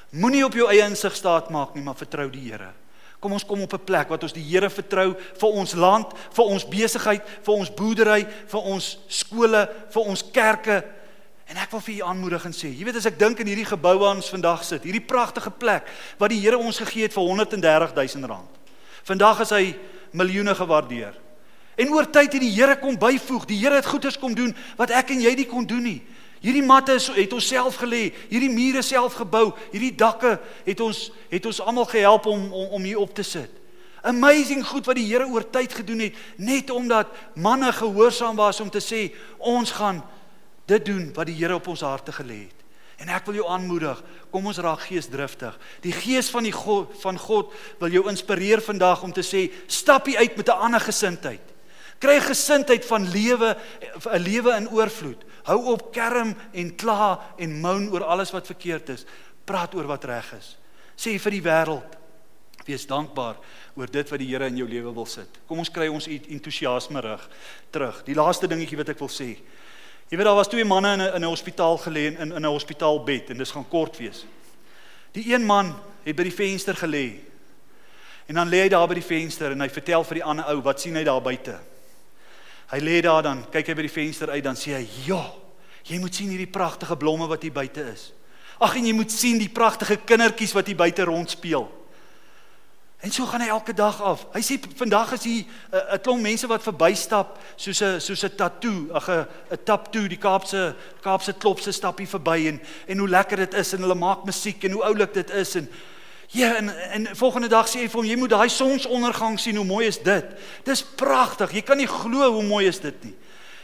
Moenie 0.10 0.46
op 0.46 0.54
jou 0.54 0.70
eie 0.70 0.86
insig 0.88 1.16
staat 1.16 1.50
maak 1.50 1.76
nie, 1.76 1.84
maar 1.84 1.96
vertrou 1.96 2.30
die 2.30 2.52
Here. 2.52 2.72
Kom 3.20 3.34
ons 3.34 3.46
kom 3.46 3.62
op 3.62 3.74
'n 3.74 3.84
plek 3.84 4.10
wat 4.10 4.24
ons 4.24 4.34
die 4.34 4.44
Here 4.44 4.70
vertrou 4.70 5.16
vir 5.38 5.50
ons 5.50 5.74
land, 5.74 6.14
vir 6.32 6.46
ons 6.46 6.68
besigheid, 6.68 7.24
vir 7.44 7.54
ons 7.54 7.74
boerdery, 7.74 8.28
vir 8.48 8.62
ons 8.62 8.98
skole, 9.08 9.70
vir 9.90 10.04
ons 10.04 10.24
kerke 10.32 10.84
En 11.48 11.56
ek 11.56 11.72
wil 11.72 11.80
vir 11.80 11.94
u 11.94 12.02
aanmoedig 12.10 12.46
en 12.50 12.56
sê, 12.56 12.70
jy 12.76 12.84
weet 12.84 12.98
as 13.00 13.08
ek 13.08 13.20
dink 13.20 13.40
in 13.40 13.48
hierdie 13.48 13.68
gebou 13.68 13.94
waar 14.02 14.18
ons 14.18 14.32
vandag 14.34 14.66
sit, 14.68 14.84
hierdie 14.84 15.04
pragtige 15.04 15.52
plek 15.56 15.88
wat 16.20 16.34
die 16.34 16.42
Here 16.44 16.60
ons 16.60 16.82
gegee 16.84 17.08
het 17.08 17.16
vir 17.16 17.24
130 17.24 17.94
000 17.96 18.28
rand. 18.28 18.74
Vandag 19.08 19.46
is 19.46 19.54
hy 19.56 19.64
miljoene 20.12 20.56
gewaardeer. 20.56 21.16
En 21.78 21.94
oor 21.94 22.10
tyd 22.10 22.34
het 22.34 22.44
die 22.44 22.52
Here 22.52 22.76
kom 22.82 22.98
byvoeg. 23.00 23.46
Die 23.48 23.60
Here 23.62 23.80
het 23.80 23.88
goeders 23.88 24.18
kom 24.20 24.36
doen 24.36 24.52
wat 24.80 24.92
ek 24.92 25.14
en 25.16 25.22
jy 25.24 25.36
nie 25.38 25.48
kon 25.48 25.68
doen 25.68 25.86
nie. 25.88 26.02
Hierdie 26.44 26.66
matte 26.66 26.98
is 27.00 27.08
het 27.16 27.32
ons 27.34 27.48
self 27.50 27.80
gelê, 27.82 28.12
hierdie 28.30 28.52
mure 28.54 28.84
self 28.86 29.16
gebou, 29.18 29.50
hierdie 29.72 29.96
dakke 29.98 30.36
het 30.68 30.82
ons 30.86 31.08
het 31.32 31.48
ons 31.50 31.62
almal 31.64 31.88
gehelp 31.90 32.28
om 32.30 32.44
om 32.52 32.76
om 32.78 32.84
hier 32.86 33.00
op 33.02 33.16
te 33.16 33.24
sit. 33.26 33.54
Amazing 34.06 34.62
goed 34.68 34.86
wat 34.86 35.00
die 35.00 35.08
Here 35.08 35.26
oor 35.26 35.48
tyd 35.48 35.74
gedoen 35.74 36.06
het 36.08 36.20
net 36.38 36.70
omdat 36.70 37.10
manne 37.36 37.72
gehoorsaam 37.74 38.36
was 38.38 38.60
om 38.62 38.70
te 38.70 38.84
sê 38.84 39.08
ons 39.38 39.72
gaan 39.72 40.04
dit 40.68 40.86
doen 40.86 41.10
wat 41.16 41.30
die 41.30 41.36
Here 41.36 41.56
op 41.56 41.68
ons 41.72 41.82
harte 41.86 42.12
gelê 42.16 42.46
het. 42.48 42.64
En 42.98 43.12
ek 43.14 43.28
wil 43.30 43.38
jou 43.38 43.50
aanmoedig, 43.54 44.00
kom 44.34 44.48
ons 44.50 44.58
raak 44.64 44.88
geesdriftig. 44.88 45.54
Die 45.84 45.94
gees 45.94 46.32
van 46.34 46.48
die 46.48 46.56
God 46.56 46.96
van 47.04 47.20
God 47.22 47.54
wil 47.82 47.94
jou 47.94 48.08
inspireer 48.10 48.64
vandag 48.66 49.04
om 49.06 49.14
te 49.14 49.26
sê, 49.26 49.48
stap 49.70 50.08
uit 50.10 50.38
met 50.38 50.50
'n 50.50 50.64
ander 50.66 50.82
gesindheid. 50.82 51.46
Kry 52.00 52.18
'n 52.18 52.30
gesindheid 52.34 52.86
van 52.86 53.10
lewe, 53.10 53.58
'n 54.06 54.22
lewe 54.22 54.56
in 54.56 54.70
oorvloed. 54.70 55.24
Hou 55.44 55.66
op 55.74 55.92
kerm 55.92 56.36
en 56.54 56.76
kla 56.76 57.34
en 57.38 57.62
moan 57.62 57.90
oor 57.92 58.04
alles 58.04 58.32
wat 58.32 58.46
verkeerd 58.46 58.90
is. 58.90 59.06
Praat 59.46 59.76
oor 59.76 59.88
wat 59.88 60.04
reg 60.04 60.34
is. 60.34 60.58
Sê 60.98 61.20
vir 61.20 61.32
die 61.32 61.42
wêreld, 61.42 61.98
wees 62.66 62.86
dankbaar 62.86 63.38
oor 63.76 63.88
dit 63.92 64.10
wat 64.10 64.20
die 64.20 64.28
Here 64.28 64.48
in 64.48 64.58
jou 64.58 64.68
lewe 64.68 64.94
wil 64.94 65.06
sit. 65.06 65.30
Kom 65.48 65.60
ons 65.60 65.72
kry 65.72 65.88
ons 65.88 66.08
entoesiasme 66.08 67.02
rig 67.02 67.30
terug. 67.72 68.04
Die 68.04 68.16
laaste 68.16 68.48
dingetjie 68.48 68.78
wat 68.78 68.90
ek 68.90 69.00
wil 69.00 69.10
sê. 69.10 69.38
Jy 70.08 70.16
weet 70.16 70.26
daar 70.26 70.36
was 70.40 70.48
twee 70.48 70.66
manne 70.66 70.94
in 70.94 71.02
'n 71.02 71.14
in 71.16 71.22
'n 71.22 71.28
hospitaal 71.28 71.78
gelê 71.78 72.06
in 72.16 72.32
in 72.32 72.42
'n 72.42 72.46
hospitaalbed 72.46 73.30
en 73.30 73.38
dis 73.38 73.52
gaan 73.52 73.68
kort 73.68 73.98
wees. 73.98 74.26
Die 75.12 75.34
een 75.34 75.46
man 75.46 75.76
het 76.04 76.16
by 76.16 76.24
die 76.24 76.34
venster 76.34 76.76
gelê. 76.76 77.20
En 78.26 78.36
dan 78.36 78.50
lê 78.50 78.62
hy 78.62 78.68
daar 78.70 78.88
by 78.88 78.94
die 78.94 79.04
venster 79.04 79.52
en 79.52 79.62
hy 79.62 79.70
vertel 79.70 80.04
vir 80.04 80.14
die 80.14 80.24
ander 80.24 80.46
ou 80.46 80.62
wat 80.62 80.82
sien 80.82 80.96
hy 80.96 81.04
daar 81.04 81.22
buite. 81.22 81.60
Hy 82.68 82.80
lê 82.80 83.02
daar 83.02 83.24
dan, 83.24 83.46
kyk 83.52 83.68
hy 83.68 83.74
by 83.74 83.82
die 83.82 83.92
venster 83.92 84.30
uit 84.30 84.44
dan 84.44 84.56
sê 84.56 84.76
hy: 84.76 84.88
"Ja, 85.06 85.32
jy 85.84 86.00
moet 86.00 86.16
sien 86.16 86.30
hierdie 86.30 86.52
pragtige 86.52 86.98
blomme 86.98 87.28
wat 87.28 87.42
hier 87.42 87.52
buite 87.52 87.82
is. 87.94 88.14
Ag 88.60 88.76
en 88.76 88.86
jy 88.86 88.94
moet 88.94 89.12
sien 89.12 89.38
die 89.38 89.50
pragtige 89.50 89.98
kindertjies 89.98 90.54
wat 90.54 90.68
hier 90.68 90.76
buite 90.76 91.04
rondspeel." 91.04 91.87
En 92.98 93.12
so 93.12 93.26
gaan 93.26 93.42
hy 93.42 93.48
elke 93.48 93.74
dag 93.74 94.02
af. 94.02 94.26
Hy 94.34 94.42
sê 94.42 94.56
vandag 94.76 95.12
is 95.14 95.24
hier 95.24 95.44
'n 95.46 95.76
uh, 95.76 95.98
klomp 96.02 96.22
mense 96.22 96.48
wat 96.48 96.64
verbystap 96.64 97.38
soos 97.56 97.82
'n 97.82 98.02
soos 98.02 98.24
'n 98.24 98.36
tattoo, 98.36 98.90
'n 98.90 99.28
'n 99.52 99.64
tap 99.64 99.92
toe, 99.92 100.08
die 100.08 100.18
Kaapse 100.18 100.76
Kaapse 101.02 101.34
klopse 101.34 101.72
stap 101.72 101.98
hier 101.98 102.08
verby 102.08 102.48
en 102.48 102.62
en 102.88 102.98
hoe 102.98 103.10
lekker 103.10 103.38
dit 103.38 103.54
is 103.54 103.74
en 103.74 103.82
hulle 103.82 103.96
maak 103.96 104.26
musiek 104.26 104.64
en 104.64 104.72
hoe 104.72 104.84
oulik 104.84 105.14
dit 105.14 105.30
is 105.30 105.56
en 105.56 105.70
ja 106.28 106.56
en 106.56 106.70
en 106.92 107.16
volgende 107.16 107.48
dag 107.48 107.70
sê 107.70 107.80
hy 107.80 107.88
vir 107.88 108.00
hom 108.02 108.06
jy 108.10 108.18
moet 108.18 108.30
daai 108.30 108.50
sonsondergang 108.50 109.40
sien, 109.40 109.56
hoe 109.56 109.66
mooi 109.66 109.86
is 109.86 110.02
dit? 110.02 110.26
Dis 110.64 110.84
pragtig. 110.84 111.52
Jy 111.52 111.62
kan 111.62 111.78
nie 111.78 111.88
glo 111.88 112.32
hoe 112.32 112.44
mooi 112.44 112.66
is 112.68 112.80
dit 112.80 113.04
nie. 113.04 113.16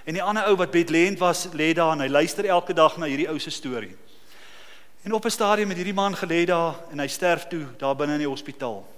En 0.06 0.14
die 0.14 0.24
ander 0.24 0.46
ou 0.48 0.56
wat 0.56 0.72
bedlend 0.72 1.20
was, 1.20 1.48
lê 1.54 1.74
daar 1.74 1.94
en 1.94 2.00
hy 2.00 2.08
luister 2.08 2.46
elke 2.46 2.74
dag 2.74 2.98
na 2.98 3.06
hierdie 3.06 3.30
ou 3.30 3.40
se 3.40 3.50
storie. 3.50 3.96
En 5.04 5.14
op 5.14 5.26
'n 5.26 5.30
stadium 5.30 5.70
het 5.70 5.78
hierdie 5.78 5.94
man 5.94 6.16
gelê 6.16 6.46
daar 6.46 6.76
en 6.92 7.00
hy 7.00 7.08
sterf 7.08 7.48
toe 7.48 7.66
daar 7.78 7.96
binne 7.96 8.14
in 8.14 8.20
die 8.20 8.30
hospitaal. 8.30 8.93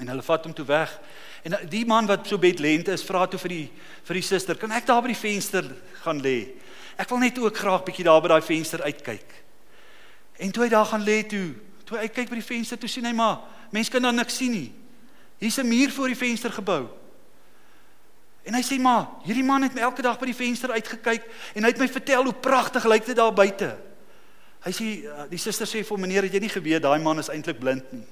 En 0.00 0.08
hulle 0.08 0.22
vat 0.22 0.44
hom 0.44 0.54
toe 0.54 0.64
weg. 0.64 1.00
En 1.42 1.56
die 1.68 1.84
man 1.86 2.06
wat 2.06 2.26
so 2.26 2.38
bedlend 2.38 2.88
is, 2.88 3.04
vra 3.04 3.26
toe 3.26 3.40
vir 3.42 3.48
die 3.48 3.70
vir 4.04 4.14
die 4.14 4.22
suster, 4.22 4.56
"Kan 4.56 4.70
ek 4.70 4.86
daar 4.86 5.02
by 5.02 5.08
die 5.08 5.16
venster 5.16 5.64
gaan 6.02 6.20
lê? 6.22 6.48
Ek 6.96 7.08
wil 7.08 7.18
net 7.18 7.38
ook 7.38 7.56
graag 7.56 7.84
bietjie 7.84 8.04
daar 8.04 8.20
by 8.20 8.28
daai 8.28 8.42
venster 8.42 8.82
uitkyk." 8.82 9.44
En 10.38 10.50
toe 10.50 10.62
hy 10.62 10.68
daar 10.68 10.86
gaan 10.86 11.04
lê 11.04 11.22
toe, 11.26 11.54
toe 11.84 11.98
hy 11.98 12.08
kyk 12.08 12.28
by 12.28 12.34
die 12.34 12.56
venster, 12.56 12.78
toe 12.78 12.88
sien 12.88 13.04
hy 13.04 13.12
maar 13.12 13.40
mense 13.70 13.90
kan 13.90 14.02
dan 14.02 14.14
niks 14.14 14.36
sien 14.36 14.50
nie. 14.50 14.72
Hier's 15.38 15.58
'n 15.58 15.68
muur 15.68 15.90
voor 15.90 16.06
die 16.06 16.16
venster 16.16 16.50
gebou. 16.50 16.88
En 18.42 18.54
hy 18.54 18.62
sê 18.62 18.80
maar, 18.80 19.08
hierdie 19.24 19.44
man 19.44 19.62
het 19.62 19.74
my 19.74 19.80
elke 19.80 20.02
dag 20.02 20.18
by 20.18 20.26
die 20.26 20.34
venster 20.34 20.70
uitgekyk 20.70 21.22
en 21.54 21.62
hy 21.62 21.70
het 21.70 21.78
my 21.78 21.88
vertel 21.88 22.24
hoe 22.24 22.34
pragtig 22.34 22.84
lyk 22.84 23.06
dit 23.06 23.16
daar 23.16 23.32
buite. 23.32 23.76
Hy 24.64 24.70
sê 24.70 25.28
die 25.30 25.38
suster 25.38 25.66
sê 25.66 25.84
vir 25.84 25.98
"Meneer, 25.98 26.22
het 26.22 26.32
jy 26.32 26.40
nie 26.40 26.48
geweet 26.48 26.82
daai 26.82 27.00
man 27.00 27.18
is 27.18 27.28
eintlik 27.28 27.58
blind 27.58 27.92
nie?" 27.92 28.06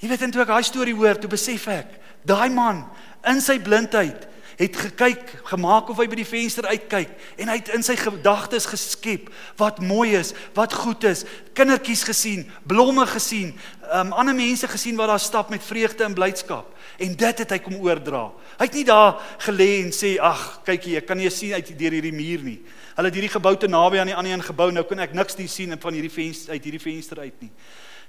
Jy 0.00 0.08
weet 0.12 0.26
intoe 0.26 0.44
ek 0.44 0.52
daai 0.52 0.66
storie 0.66 0.96
hoor, 0.96 1.16
toe 1.20 1.30
besef 1.32 1.68
ek, 1.72 1.94
daai 2.26 2.50
man 2.52 2.84
in 3.26 3.40
sy 3.42 3.58
blindheid 3.62 4.26
het 4.56 4.76
gekyk, 4.76 5.32
gemaak 5.50 5.90
of 5.92 5.98
hy 6.00 6.06
by 6.08 6.16
die 6.16 6.28
venster 6.28 6.64
uitkyk 6.70 7.10
en 7.36 7.50
hy 7.52 7.58
het 7.58 7.68
in 7.76 7.82
sy 7.84 7.92
gedagtes 8.00 8.64
geskep 8.70 9.28
wat 9.60 9.82
mooi 9.84 10.14
is, 10.16 10.32
wat 10.56 10.72
goed 10.72 11.04
is, 11.08 11.26
kindertjies 11.56 12.06
gesien, 12.08 12.46
blomme 12.64 13.04
gesien, 13.10 13.52
um 13.98 14.14
ander 14.16 14.36
mense 14.36 14.68
gesien 14.72 14.96
wat 14.96 15.12
daar 15.12 15.20
stap 15.20 15.52
met 15.52 15.64
vreugde 15.64 16.06
en 16.06 16.16
blydskap 16.16 16.72
en 17.04 17.16
dit 17.20 17.42
het 17.42 17.52
hy 17.52 17.58
kom 17.60 17.76
oordra. 17.84 18.30
Hy 18.56 18.64
het 18.64 18.78
nie 18.78 18.86
daar 18.88 19.18
gelê 19.44 19.68
en 19.82 19.92
sê 19.92 20.14
ag, 20.24 20.62
kykie, 20.64 20.96
ek 21.02 21.08
kan 21.10 21.20
nie 21.20 21.28
sien 21.30 21.52
uit 21.52 21.74
deur 21.76 21.98
hierdie 21.98 22.14
muur 22.16 22.46
nie. 22.46 22.56
Hulle 22.96 23.10
het 23.10 23.18
hierdie 23.18 23.34
gebou 23.34 23.52
te 23.60 23.68
naby 23.68 24.00
aan 24.00 24.08
die 24.08 24.16
ander 24.16 24.32
een 24.32 24.46
gebou, 24.46 24.70
nou 24.72 24.86
kan 24.88 25.04
ek 25.04 25.12
niks 25.12 25.36
sien 25.52 25.76
van 25.76 25.98
hierdie 25.98 26.12
venster 26.12 26.56
uit 26.56 26.64
hierdie 26.64 26.80
venster 26.80 27.20
uit 27.20 27.44
nie. 27.44 27.52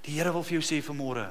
Die 0.08 0.16
Here 0.16 0.32
wil 0.32 0.48
vir 0.48 0.62
jou 0.62 0.64
sê 0.64 0.80
vanmôre, 0.80 1.28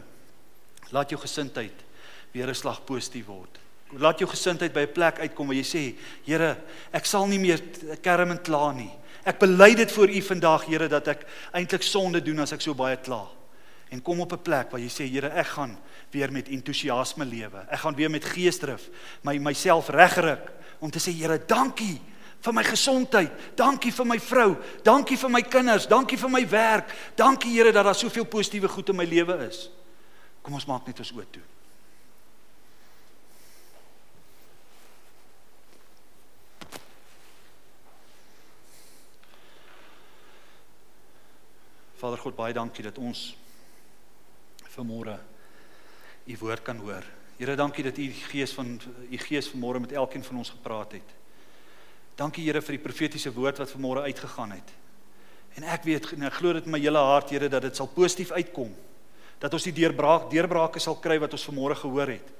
Laat 0.91 1.11
jou 1.11 1.21
gesindheid 1.21 1.85
weer 2.33 2.49
'n 2.49 2.55
slag 2.55 2.85
positief 2.85 3.27
word. 3.27 3.59
Laat 3.95 4.19
jou 4.19 4.29
gesindheid 4.29 4.73
by 4.73 4.81
'n 4.81 4.93
plek 4.93 5.19
uitkom 5.19 5.47
waar 5.47 5.57
jy 5.57 5.65
sê, 5.65 5.95
Here, 6.25 6.57
ek 6.93 7.07
sal 7.07 7.27
nie 7.27 7.39
meer 7.39 7.61
kerm 8.03 8.31
en 8.31 8.43
kla 8.43 8.73
nie. 8.73 8.91
Ek 9.25 9.39
bely 9.39 9.75
dit 9.75 9.93
voor 9.93 10.09
U 10.09 10.23
vandag, 10.23 10.65
Here, 10.67 10.89
dat 10.89 11.09
ek 11.09 11.27
eintlik 11.53 11.83
sonde 11.83 12.21
doen 12.21 12.39
as 12.41 12.53
ek 12.53 12.61
so 12.61 12.75
baie 12.75 12.97
kla. 12.97 13.27
En 13.91 14.03
kom 14.03 14.21
op 14.21 14.33
'n 14.33 14.43
plek 14.43 14.71
waar 14.71 14.81
jy 14.81 14.89
sê, 14.89 15.09
Here, 15.09 15.29
ek 15.29 15.47
gaan 15.47 15.79
weer 16.11 16.33
met 16.33 16.49
entoesiasme 16.49 17.25
lewe. 17.25 17.67
Ek 17.71 17.79
gaan 17.79 17.95
weer 17.95 18.11
met 18.11 18.25
geesdrif 18.25 18.89
my 19.23 19.39
myself 19.39 19.89
regruk 19.89 20.53
om 20.81 20.91
te 20.91 20.99
sê, 20.99 21.13
Here, 21.13 21.39
dankie 21.39 22.01
vir 22.41 22.53
my 22.53 22.63
gesondheid. 22.63 23.33
Dankie 23.57 23.93
vir 23.93 24.07
my 24.07 24.19
vrou. 24.19 24.57
Dankie 24.85 25.17
vir 25.17 25.31
my 25.31 25.43
kinders. 25.43 25.87
Dankie 25.87 26.19
vir 26.19 26.31
my 26.31 26.49
werk. 26.49 26.93
Dankie 27.17 27.53
Here 27.53 27.73
dat 27.73 27.85
daar 27.85 27.95
soveel 27.95 28.25
positiewe 28.25 28.69
goed 28.69 28.89
in 28.89 28.97
my 28.97 29.05
lewe 29.05 29.47
is. 29.49 29.71
Kom 30.47 30.55
ons 30.55 30.69
maak 30.71 30.87
net 30.87 31.01
ons 31.03 31.09
oë 31.11 31.25
toe. 31.35 31.41
Vader 41.99 42.23
God, 42.23 42.37
baie 42.39 42.55
dankie 42.55 42.87
dat 42.87 43.03
ons 43.03 43.25
vanmôre 44.71 45.17
u 46.31 46.39
woord 46.39 46.63
kan 46.63 46.79
hoor. 46.79 47.03
Here, 47.41 47.59
dankie 47.59 47.83
dat 47.83 47.99
u 47.99 48.07
gees 48.31 48.55
van 48.55 48.77
u 49.11 49.19
gees 49.27 49.51
vanmôre 49.51 49.83
met 49.83 49.99
elkeen 49.99 50.23
van 50.23 50.45
ons 50.47 50.55
gepraat 50.55 50.95
het. 51.01 51.15
Dankie 52.15 52.47
Here 52.47 52.63
vir 52.63 52.79
die 52.79 52.85
profetiese 52.87 53.35
woord 53.35 53.59
wat 53.65 53.75
vanmôre 53.75 54.07
uitgegaan 54.07 54.55
het. 54.55 54.77
En 55.59 55.67
ek 55.75 55.91
weet 55.91 56.13
en 56.15 56.31
ek 56.31 56.39
glo 56.39 56.55
dit 56.55 56.71
in 56.71 56.79
my 56.79 56.87
hele 56.87 57.03
hart 57.03 57.35
Here 57.35 57.51
dat 57.51 57.67
dit 57.67 57.75
sal 57.75 57.91
positief 57.91 58.31
uitkom. 58.31 58.71
Dat 59.39 59.53
ons 59.53 59.67
die 59.69 59.73
deurbraak 59.73 60.31
deurbrake 60.31 60.81
sal 60.81 60.97
kry 60.97 61.19
wat 61.19 61.33
ons 61.33 61.45
vanmôre 61.49 61.77
gehoor 61.77 62.09
het. 62.09 62.33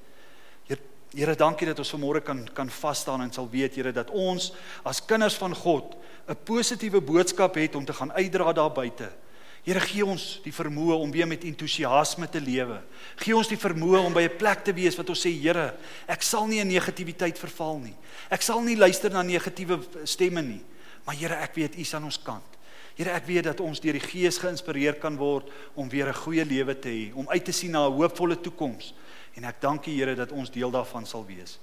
Here, 0.67 0.81
Here 1.15 1.35
dankie 1.37 1.67
dat 1.67 1.79
ons 1.79 1.93
vanmôre 1.95 2.21
kan 2.25 2.49
kan 2.55 2.71
vas 2.71 2.99
staan 2.99 3.23
en 3.23 3.33
sal 3.33 3.49
weet 3.51 3.77
Here 3.77 3.93
dat 3.93 4.11
ons 4.11 4.53
as 4.85 5.05
kinders 5.05 5.37
van 5.37 5.55
God 5.55 5.97
'n 6.29 6.37
positiewe 6.45 7.01
boodskap 7.01 7.55
het 7.55 7.75
om 7.75 7.85
te 7.85 7.93
gaan 7.93 8.13
uitdra 8.13 8.53
daar 8.53 8.73
buite. 8.73 9.13
Here 9.67 9.81
gee 9.83 10.05
ons 10.07 10.39
die 10.45 10.55
vermoë 10.55 10.95
om 10.95 11.11
weer 11.11 11.27
met 11.27 11.43
entoesiasme 11.45 12.29
te 12.31 12.39
lewe. 12.41 12.79
Gee 13.19 13.35
ons 13.35 13.49
die 13.51 13.59
vermoë 13.59 14.05
om 14.07 14.15
by 14.15 14.23
'n 14.23 14.37
plek 14.39 14.63
te 14.65 14.73
wees 14.73 14.97
wat 14.97 15.09
ons 15.11 15.27
sê 15.27 15.31
Here, 15.31 15.75
ek 16.07 16.23
sal 16.23 16.47
nie 16.47 16.61
in 16.61 16.69
negativiteit 16.69 17.39
verval 17.39 17.79
nie. 17.79 17.95
Ek 18.31 18.43
sal 18.43 18.63
nie 18.63 18.77
luister 18.77 19.11
na 19.11 19.23
negatiewe 19.23 19.81
stemme 20.05 20.43
nie. 20.43 20.63
Maar 21.05 21.17
Here, 21.17 21.35
ek 21.35 21.55
weet 21.55 21.77
U 21.77 21.81
is 21.81 21.95
aan 21.95 22.05
ons 22.05 22.23
kant. 22.23 22.56
Here, 22.97 23.13
ek 23.13 23.27
weet 23.29 23.45
dat 23.45 23.61
ons 23.61 23.81
deur 23.85 23.99
die 23.99 24.01
Gees 24.01 24.39
geïnspireer 24.41 24.97
kan 25.01 25.19
word 25.21 25.51
om 25.77 25.89
weer 25.93 26.09
'n 26.09 26.17
goeie 26.17 26.45
lewe 26.45 26.75
te 26.81 26.89
hê, 26.89 27.13
om 27.15 27.29
uit 27.29 27.45
te 27.45 27.53
sien 27.53 27.71
na 27.71 27.87
'n 27.87 27.93
hoopvolle 27.93 28.41
toekoms. 28.41 28.95
En 29.37 29.45
ek 29.45 29.61
dank 29.61 29.87
U 29.87 29.91
Here 29.91 30.15
dat 30.15 30.33
ons 30.33 30.51
deel 30.51 30.71
daarvan 30.71 31.07
sal 31.07 31.27
wees. 31.27 31.59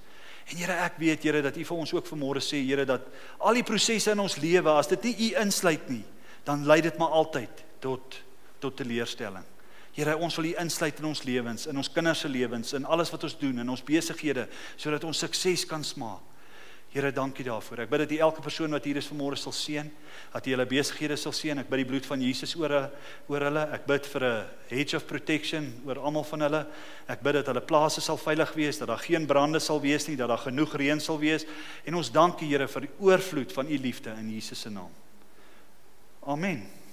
En 0.46 0.56
Here, 0.56 0.72
ek 0.72 0.94
weet 0.98 1.22
Here 1.22 1.42
dat 1.42 1.56
U 1.56 1.64
vir 1.64 1.76
ons 1.76 1.92
ook 1.92 2.06
vanmôre 2.06 2.40
sê 2.40 2.62
Here 2.64 2.84
dat 2.84 3.02
al 3.40 3.54
die 3.54 3.62
prosesse 3.62 4.10
in 4.10 4.20
ons 4.20 4.36
lewe, 4.36 4.70
as 4.70 4.86
dit 4.86 5.02
nie 5.02 5.30
U 5.30 5.40
insluit 5.40 5.88
nie, 5.88 6.04
dan 6.44 6.66
lei 6.66 6.80
dit 6.80 6.98
maar 6.98 7.10
altyd 7.10 7.64
tot 7.80 8.22
tot 8.60 8.76
teleurstelling. 8.76 9.44
Here, 9.92 10.16
ons 10.16 10.36
wil 10.36 10.44
U 10.44 10.54
insluit 10.58 10.98
in 10.98 11.04
ons 11.04 11.22
lewens, 11.24 11.66
in 11.66 11.76
ons 11.76 11.88
kinders 11.92 12.20
se 12.20 12.28
lewens, 12.28 12.72
in 12.72 12.84
alles 12.84 13.10
wat 13.10 13.24
ons 13.24 13.38
doen, 13.38 13.58
in 13.58 13.68
ons 13.68 13.82
besighede, 13.84 14.48
sodat 14.76 15.04
ons 15.04 15.18
sukses 15.18 15.66
kan 15.66 15.84
smaak. 15.84 16.20
Here, 16.94 17.10
dankie 17.10 17.42
daarvoor. 17.42 17.80
Ek 17.82 17.88
bid 17.90 18.04
dat 18.04 18.12
U 18.14 18.16
elke 18.22 18.42
persoon 18.44 18.70
wat 18.70 18.84
hier 18.86 19.00
is 19.00 19.08
vanmôre 19.10 19.34
sal 19.34 19.50
seën, 19.50 19.88
dat 20.30 20.44
U 20.46 20.52
hulle 20.52 20.66
besighede 20.70 21.16
sal 21.18 21.32
seën. 21.34 21.58
Ek 21.58 21.66
bid 21.66 21.80
die 21.82 21.86
bloed 21.88 22.06
van 22.06 22.22
Jesus 22.22 22.52
oor 22.54 22.76
oor 23.26 23.46
hulle. 23.48 23.64
Ek 23.74 23.82
bid 23.88 24.06
vir 24.12 24.22
'n 24.22 24.46
hedge 24.70 24.94
of 24.94 25.06
protection 25.06 25.66
oor 25.88 25.98
almal 25.98 26.22
van 26.22 26.46
hulle. 26.46 26.66
Ek 27.08 27.20
bid 27.20 27.34
dat 27.34 27.50
hulle 27.50 27.66
plase 27.66 28.00
sal 28.00 28.16
veilig 28.16 28.54
wees, 28.54 28.78
dat 28.78 28.88
daar 28.88 29.02
geen 29.02 29.26
brande 29.26 29.58
sal 29.58 29.80
wees 29.80 30.06
nie, 30.06 30.16
dat 30.16 30.28
daar 30.28 30.46
genoeg 30.46 30.76
reën 30.76 31.00
sal 31.00 31.18
wees. 31.18 31.44
En 31.84 31.94
ons 31.96 32.12
dankie 32.12 32.46
Here 32.46 32.68
vir 32.68 32.82
die 32.82 32.94
oorvloed 33.00 33.52
van 33.52 33.66
U 33.66 33.76
liefde 33.76 34.14
in 34.16 34.30
Jesus 34.30 34.60
se 34.60 34.70
naam. 34.70 34.94
Amen. 36.22 36.83